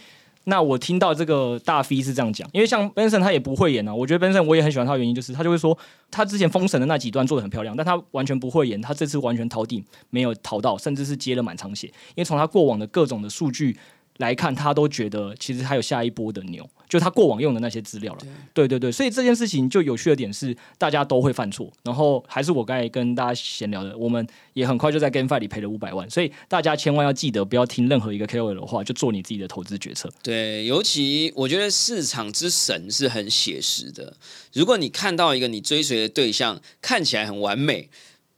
[0.45, 3.95] 那我听到这个大 V 是这样讲，因为像 Benson 他也不会演啊。
[3.95, 5.77] 我觉得 Benson 我也很喜欢他的原因就是他就会说，
[6.11, 11.87] 他之前封神的那几段做的很漂亮，但他完全不会演，他这次完全逃顶，没有逃到，甚至是接了满场血。
[11.87, 13.77] 因为从他过往的各种的数据
[14.19, 16.69] 来看，他都觉得其实还有下一波的牛。
[16.87, 18.21] 就他过往用的那些资料了，
[18.53, 30.09] 对对对，所以这件事情就有趣的点是，大家都会犯错，然后还是我刚才跟大家闲聊的，我们也很快就在 GameFi 里赔了五百万，所以大家千万要记得不要听任何一个 KOL 的话，就做你自己的投资决策。
[30.23, 34.17] 对，尤其我觉得市场之神是很写实的，
[34.53, 37.89] 如果你看到一个你追随的对象看起来很完美。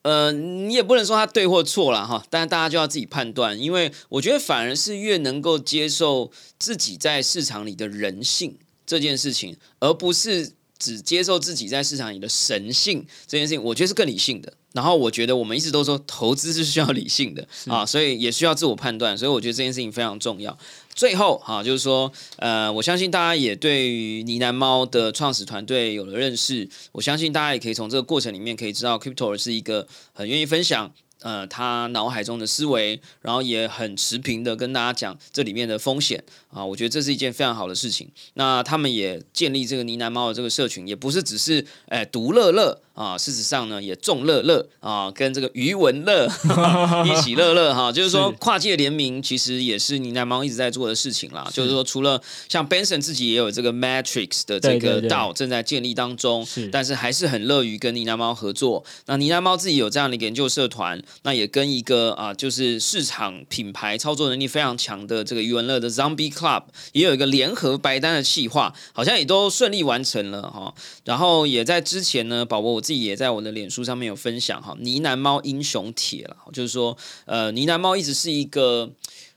[0.07, 6.31] 呃，你也不能说他对或错了哈，但是大家就要自己判断，因为我觉得反而是越能够接受
[6.61, 14.53] 自己在市场里的人性这件事情，而不是只接受自己在市场里的神性这件事情，我觉得是更理性的。
[14.77, 20.57] 然后我觉得我们一直都说投资是需要理性的啊，所以也需要自我判断，所以我觉得这件事情非常重要。
[20.95, 26.69] 最后哈，就是说，呃，我相信大家也对于呢喃猫的创始团队有了认识。
[26.93, 30.93] 我相信大家也可以从这个过程里面可以知道，Crypto 是一个很愿意分享。
[31.23, 38.09] 呃，他脑海中的思维，然后也很持平的跟大家讲这里面的风险啊，我觉得这是一件非常好的事情。
[38.35, 46.29] 那他们也建立这个呢喃猫的这个社群，也不是只是哎独乐乐啊，事实上呢也众乐乐啊，跟这个余文乐
[47.07, 51.51] 一起乐乐哈，就是说跨界联名其实也是呢喃猫一直在做的事情啦。
[51.53, 58.85] 就是说除了像 Benson 自己也有这个 Matrix 的这个道正在建立当中，但是还是很乐于跟呢喃猫合作。
[59.07, 61.03] 那呢喃猫自己有这样的一个研究社团。
[61.23, 70.75] 那也跟一个啊，就是市场品牌操作能力非常强的这个余文乐的 Zombie Club 也有一个联合白单的企划，好像也都顺利完成了哈。
[71.05, 78.91] 然后也在之前呢，宝宝我自己也在我的脸书上面有分享哈，呢喃猫英雄帖了，就是说呃，呢喃猫一直是一个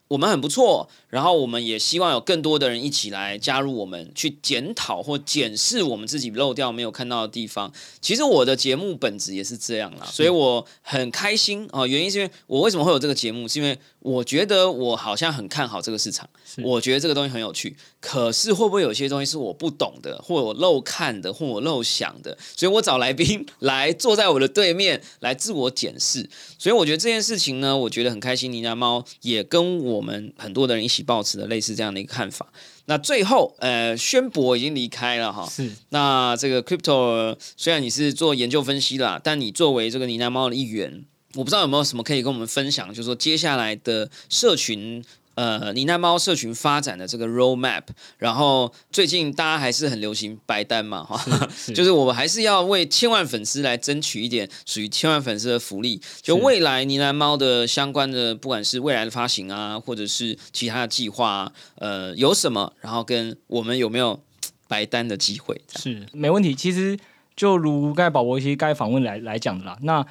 [0.07, 0.89] 我们很不错。
[1.09, 7.71] 然后我们也希望有更多的人一起来加入我们，去检讨或检视我们自己漏掉没有看到的地方。
[7.99, 11.87] 其实我的节目本质也是这样啦，所以我很开心啊。
[11.87, 16.29] 原因是因为我为什么会有这个节目，是因为我觉得我好像很看好这个市场，
[16.63, 17.75] 我觉得这个东西很有趣。
[17.99, 22.37] 可是会不会有些东西是我不懂的，或我漏看的，或我漏想的？
[22.55, 26.29] 所以我找来宾来坐在我的对面来自我检视。
[26.59, 28.51] 所以我觉得这件事情呢，我觉得很开心。
[28.51, 30.98] 你家猫也跟我们很多的人一起。
[31.03, 32.51] 抱持的类似这样的一个看法。
[32.85, 35.47] 那最后，呃，宣博已经离开了哈。
[35.49, 35.71] 是。
[35.89, 45.03] 那这个 Crypto 虽然你是做研究分析啦，但你作为这个呢喃猫的一员，我不知道有没有什么可以跟我们分享，就是说接下来的社群。
[45.39, 47.83] 呃，呢喃猫社群发展的这个 roadmap，
[48.17, 51.17] 然后最近大家还是很流行白单嘛，哈，
[51.73, 56.01] 就是我们还是要为千万粉丝来争取一点属于千万粉丝的福利。
[56.21, 64.19] 就未来呢喃猫的相关的，不管是未来的发行啊，或者是其他的计划，呃，有什么，然后跟我们有没有
[64.67, 65.61] 白单的机会？
[65.77, 66.53] 是没问题。
[66.53, 66.99] 其实
[67.37, 70.05] 就如刚才宝博一些该访问来来讲的啦，那。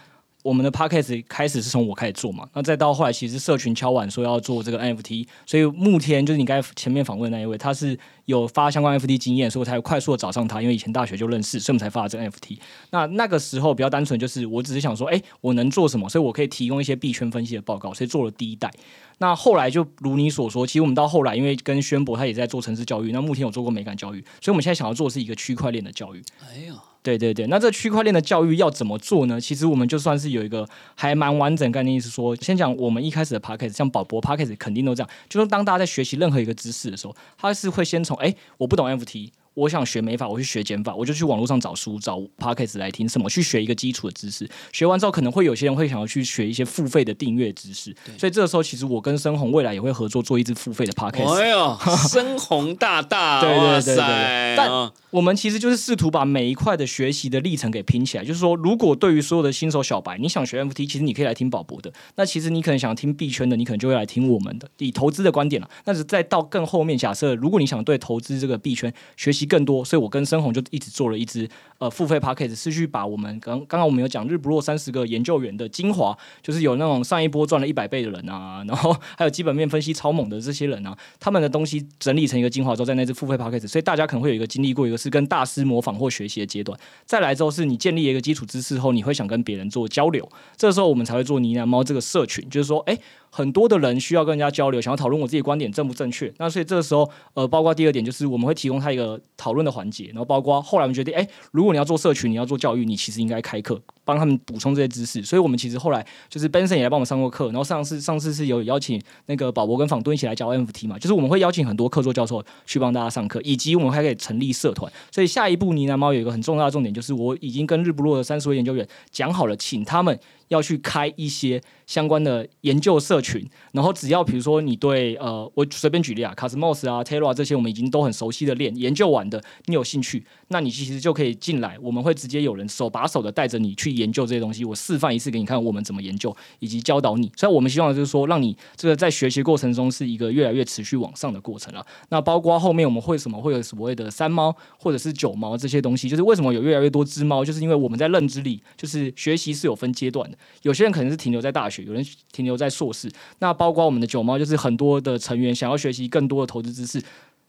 [0.49, 12.59] 我们的 podcast 开始是从我开始做嘛，那再到后来，其实社群敲碗说要做这个 NFT，所以目前就是你刚才前面访问那一位，他是有发相关 NFT 经验，所以我才快速的找上他，因为以前大学就认识，所以我们才发了这个 NFT。
[12.93, 18.73] 那那个时候比较单纯，就是我只是想说，哎，我能做什么，所以我可以提供一些币圈分析的报告，所以做了第一代。
[19.19, 26.23] 那后来就如你所说，其实我们到后来，因为跟宣博他也在做城市教育，那目前有做过美感教育，所以我们现在想要做的是一个区块链的教育。
[26.41, 26.75] 哎呀。
[27.09, 29.41] 对对对，那这区块链的教育要怎么做呢？
[29.41, 34.57] 其实我们就算是有一个还蛮完整概念，是说，先讲我们一开始的 p a c k a g e 像宝博 p a c k a g e
[34.57, 39.31] 肯定都这样，就说当大家在学习任何一个知识的时候，他是会先从哎，我不懂 FT。
[39.59, 44.49] 我想学美法，我去学减法，我就去网络上找书、找 podcast 来听什么，去学一个基础的知识。
[44.73, 47.93] 学完之后，可能会有些人会想要去学一些付费的订阅知识。
[48.17, 51.33] 所以这个时候，其实我跟深红未来也会合作做一支付费的 podcast。
[51.35, 51.77] 哎呦，
[52.09, 54.55] 深红大大，对对哇对对！
[54.57, 58.25] 但啊我们其实就是试图把每一块的学习的历程给拼起来。
[58.25, 61.91] 就是说，如果对于所有的新手小白，你想学 MFT，其实你可以来听宝博的。
[62.17, 64.69] 那其实你可能想听币圈的，你可能就会来听我们的。
[64.79, 83.65] 以投资的观点了，但是再到更后面，假设如果你想对投资这个币圈学习更多，所以我跟深红就一直做了一支呃付费 p a c k a g e 是去把我们刚刚刚我们有讲日不落三十个研究员的精华，就是有那种上一波赚了一百倍的人啊， 然后还有基本面分析超猛的这些人啊，他们的东西整理成一个精华之后，在那支付费 p a c k a g
[83.65, 92.99] e 所以大家可能会有一个经历过一个是跟大师模仿或学习的阶段，再来之后是你建立一个基础知识后，你会想跟别人做交流，这时候我们才会做呢喃猫这个社群，就是说，哎。
[93.31, 96.33] 很多的人需要跟人家交流，想要讨论我自己观点正不正确。
[96.39, 105.23] 那所以这个时候，呃，包括第二点就是我们会提供他一个讨论的环节，然后包括后来我们决定，哎，如果你要做社群，你要做教育，你其实应该开课，帮他们补充这些知识。
[105.23, 114.91] 所以我们其实后来就是 Benson 也来帮我们上过课，然后上次上次是有邀请那个宝博跟访敦一起来教 NFT 嘛，就是我们会邀请很多客座教授去帮大家上课，以及我们还可以成立社团。
[115.13, 120.19] 所以下一步呢喃猫有一个很重要的重点，就是我已经跟日不落的三十位研究员讲好了，请他们。
[120.49, 137.31] 要去开一些相关的研究社群，然后只要比如说你对呃，我随便举例啊，Cosmos 啊、Terra 这些我们已经都很熟悉的链研究完的，你有兴趣，那你其实就可以进来，我们会直接有人手把手的带着你去研究这些东西，我示范一次给你看，我们怎么研究以及教导你。
[137.37, 141.85] 所以我们希望就是说，让你这个在学习过程中是一个越来越持续往上的过程了。
[142.09, 150.39] 那包括后面我们会什么会有所谓的三猫或者是九猫这些东西，就是为什么有越来越多只猫，就是因为我们在认知里，就是学习是有分阶段的。
[150.63, 153.11] 有些人可能是停留在大学，有人停留在硕士。
[153.41, 157.03] 那包括我们的九猫，就是很多的成员想要学习更多的投资知识，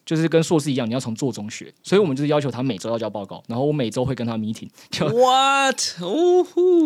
[0.06, 1.72] 就是跟硕士一样，你要从做中学。
[1.84, 4.68] 所以我们就是要求他每周要交报告，然后我每周会跟他 meeting。
[4.90, 5.80] 就 What？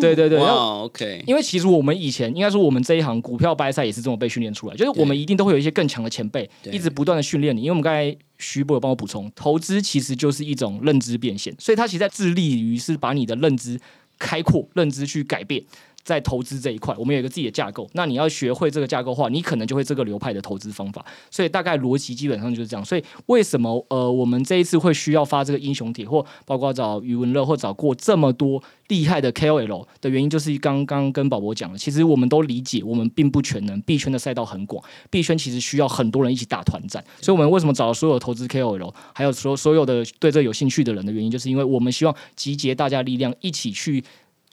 [0.00, 7.60] 对对对，OK，因为其实我们以前应该说我们这一行股票掰赛也是这么被训练出来，就是我们一定都会有一些更强的前辈，一直不断的训练你。
[7.60, 13.80] 因为我们刚才徐博有帮我补充，投资其实就是一种认知变现，所以他其实在致力于是把你的认知
[14.18, 15.64] 开阔，认知去改变。
[16.04, 17.88] 在投资这一块，我们有一个自己的架构。
[17.94, 21.04] 那你要学会这个架构化，你可能就会这个流派的投资方法。
[21.30, 22.84] 所以大概逻辑基本上就是这样。
[22.84, 37.02] 所以为什么呃，我们这一次会需要发这个英雄帖，或包括找余文乐，或找过这么多厉害的 KOL 的原因，就是刚刚跟宝宝讲了，其实我们都理解，我们并不全能，币圈的赛道很广，币圈其实需要很多人一起打团战。
[37.22, 44.04] 所以我们为什么找所有投资 KOL，还有所所有的对这有兴趣的人的原因，就是因为我们希望集结大家力量，一起去。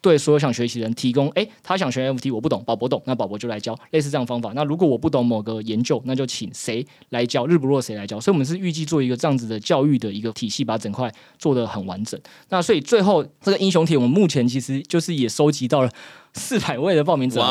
[0.01, 4.51] 对所有想学习的人提供，诶，他想学 FT，我不懂，宝宝懂，那宝宝就来教，类似这样方法。
[4.55, 8.19] 那如果我不懂某个研究，那就请谁来教，日不落谁来教。
[8.19, 12.19] 所以我们是预计做一个这样子的教育的一个体系，把整块做得很完整。
[12.49, 15.91] 那所以最后这个英雄帖，我们目前其实就是也收集到了
[16.33, 17.41] 四百位的报名者，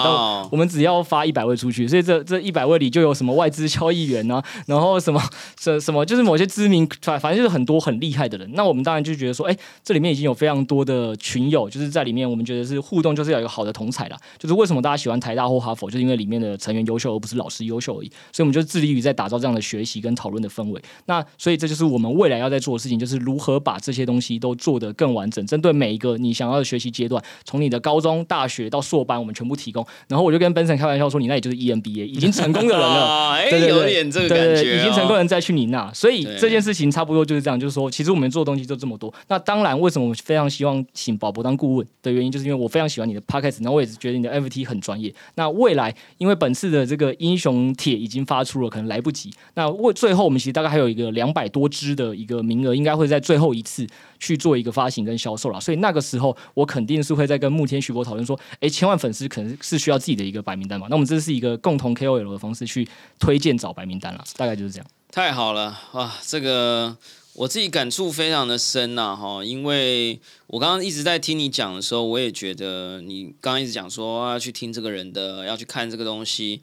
[0.51, 5.21] 我们只要发一百位出去，所以这这一百位里就有什么外资交易员啊，然后什么
[5.61, 8.51] 什什么，就是某些知名，反反正就是很多很厉害的人。
[8.55, 14.17] 那我们当然就觉得说，哎，这里面已经有非常多的群友，就是在里面，我们觉得是互动，就是要有一个好的同彩啦。
[14.39, 18.09] 就是为什么大家喜欢台大或哈佛，就是因为里面的成员优秀，而不是老师优秀而已。
[18.33, 20.81] 所以我们就致力于在打造这样的学习跟讨论的氛围。
[21.07, 29.85] 那所以这就是我们未来要在做的事情，就是如何把这些东西都做得更完整，针对每一个你想要的学习阶段，从你的高中、大学到硕班，我们全部提供。
[30.09, 33.05] 然后我就跟 Benson 开玩笑说，你那里就是 E EMBA，已经成功的人了。
[33.05, 39.13] 啊，哎，对对对有点这个感觉已经成功人再去你那，所以这件事情差不多就是这样，就是说，其实我们做的东西就这么多。
[39.29, 45.13] 那当然，为什么我非常希望请宝博当顾问的原因，就是因为我非常喜欢你的 podcast，然后我也是觉得你的 FT 很专业。
[45.35, 49.31] 那未来因为本次的这个英雄帖已经发出了，可能来不及。
[49.55, 53.87] 那为最后我们其实大概还有一个两百多支的一个名额，应该会在最后一次
[54.19, 55.61] 去做一个发行跟销售了。
[55.61, 60.87] 所以那个时候我肯定是会在跟慕天徐博讨论说，诶，千万粉丝可能是需要自己的一个白名单嘛。
[60.89, 62.89] 那我们这是一个共同 KOL 的方式去
[63.19, 64.87] 推荐找白名单了，大概就是这样。
[65.11, 66.15] 太好了哇！
[66.25, 66.97] 这个
[67.33, 76.61] 我自己感触非常的深呐、哈，因为我刚刚一直在听你讲的时候，我也觉得你刚刚一直讲说要去听这个人的，要去看这个东西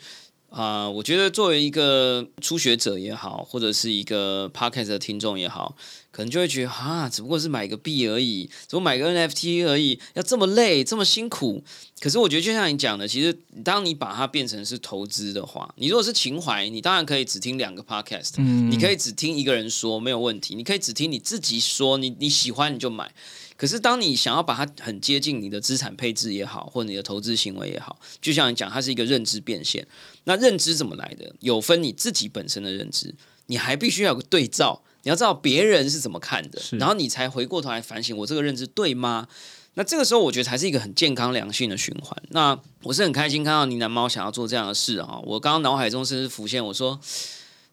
[0.49, 5.75] 啊、我觉得作为一个初学者也好，或者是一个 podcast 的听众也好，
[6.17, 11.63] 可能就会觉得啊，只不过是买个币而已，只不过买个 NFT 而已，要这么累，这么辛苦。
[11.99, 13.31] 可是我觉得就像你讲的，其实
[13.63, 23.13] 当你把它变成是投资的话，你如果是情怀，你当然可以只听两个 podcast，、嗯你可以只听一个人说没有问题，你可以只听你自己说，你你喜欢你就买。
[23.55, 29.85] 可是当你想要把它很接近你的资产配置也好，或者你的投资行为也好，就像你讲，它是一个认知变现。
[30.23, 31.31] 那认知怎么来的？
[31.41, 33.13] 有分你自己本身的认知，
[33.45, 34.81] 你还必须要有个对照。
[35.07, 39.25] 你要知道别人是怎么看的，然后你才回过头来反省我这个认知对吗？
[39.75, 42.21] 那这个时候，我觉得才是一个很健康良性的循环。
[42.31, 45.17] 那我是很开心看到呢喃猫想要做这样的事啊！
[45.23, 46.99] 我刚刚脑海中甚至浮现，我说，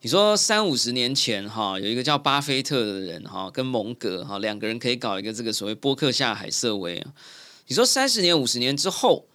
[0.02, 7.10] 你说三五十年前哈，有一个叫巴菲特的人哈，跟蒙格哈两个人可以搞一个这个所谓波克夏海瑟威啊。
[7.66, 9.26] 你说三十年、五十年之后，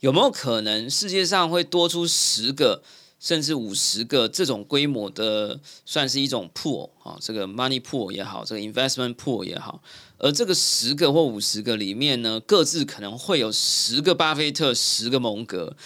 [0.00, 2.82] 有没有可能世界上会多出十个？
[3.22, 9.80] 甚至五十个这种规模的，算是一种 pool 啊，这个 money pool 也好，这个 investment pool 也好，
[10.18, 15.76] 而这个十个或五十个里面呢，各自可能会有十个巴菲特，十个蒙格，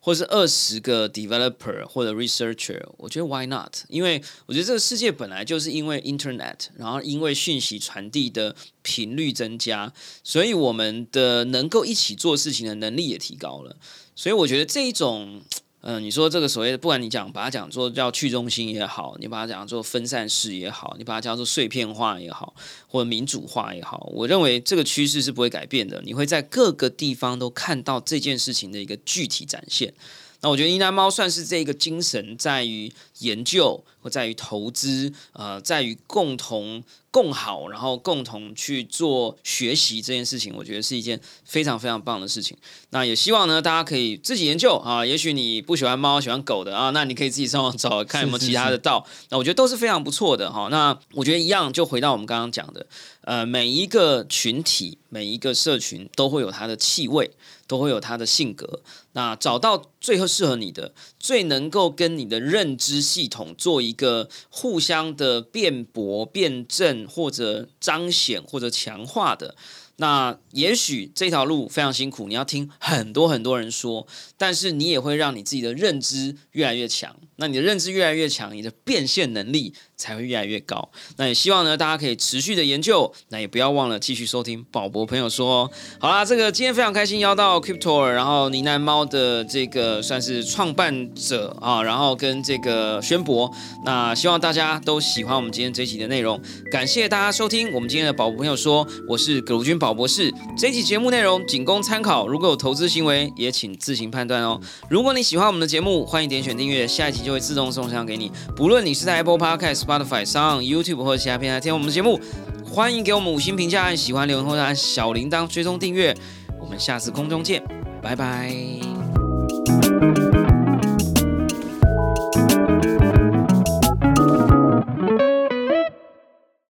[0.00, 2.82] 或是二十个 developer 或者 researcher。
[2.96, 3.76] 我觉得 why not？
[3.90, 9.92] 因为我觉得这个世界本来就是因为 internet，然后因为讯息传递的频率增加，
[10.24, 13.76] 所以我们的能够一起做事情的能力也提高了。
[14.14, 15.42] 所以我觉得这一种。
[15.88, 22.56] 嗯，你说这个所谓的，不管你讲把它讲做叫去中心也好，你把它讲做分散式也好，你把它叫做碎片化也好，
[22.88, 26.02] 或者民主化也好，我认为这个趋势是不会改变的。
[26.04, 29.94] 你会在各个地方都看到这件事情的一个具体展现。
[30.40, 42.56] 那我觉得呢喃猫算是这个精神，在于研究或在于投资，呃，在于共同共好，然后共同去做学习这件事情，我觉得是一件非常非常棒的事情。
[42.90, 45.04] 那也希望呢，大家可以自己研究啊。
[45.04, 49.04] 也许你不喜欢猫，喜欢狗的啊，那你可以自己上网找看有没有其他的道。
[49.30, 50.68] 那我觉得都是非常不错的哈。
[50.70, 52.86] 那我觉得一样，就回到我们刚刚讲的，
[53.22, 57.30] 呃，每一个群体、每一个社群都会有它的气味。
[57.68, 58.80] 都会有它的性格，
[59.16, 69.56] 那找到最后适合你的，最能够跟你的认知系统做一个互相的辩驳、辩证或者彰显或者强化的。
[69.96, 74.06] 那也许这条路非常辛苦，你要听很多很多人说，
[74.36, 77.16] 但是你也会让你自己的认知越来越强。
[77.36, 80.90] 那你的认知越来越强，你的变现能力才会越来越高。
[81.16, 83.12] 那也希望呢，大家可以持续的研究。
[83.28, 85.46] 那也不要忘了继续收听宝博朋友说。
[85.46, 85.70] 哦
[86.00, 93.52] 好啦，这个今天非常开心邀到 Crypto，然后呢喃猫的这个算是创办者啊，然后跟这个宣博。
[93.84, 96.40] 那希望大家都喜欢我们今天这一集的内容。
[96.70, 100.32] 感谢大家收听我们今天的宝博朋友说，我是葛如君宝博士。
[100.56, 104.60] 这一集节目内容仅供参考，如果有投资行为，也请自行判断哦。
[104.88, 107.25] 如果你喜欢我们的节目，欢迎点选订阅，下一集。
[107.26, 108.30] 就会自动送上给你。
[108.54, 112.20] 不论你是在 Apple Podcast、Spotify、上 YouTube 或者其他平台听我们的节目，
[112.64, 116.16] 欢迎给我们五星评价、按喜欢、留言或者按小铃铛追踪订阅。
[116.60, 117.60] 我们下次空中见，
[118.00, 118.54] 拜拜。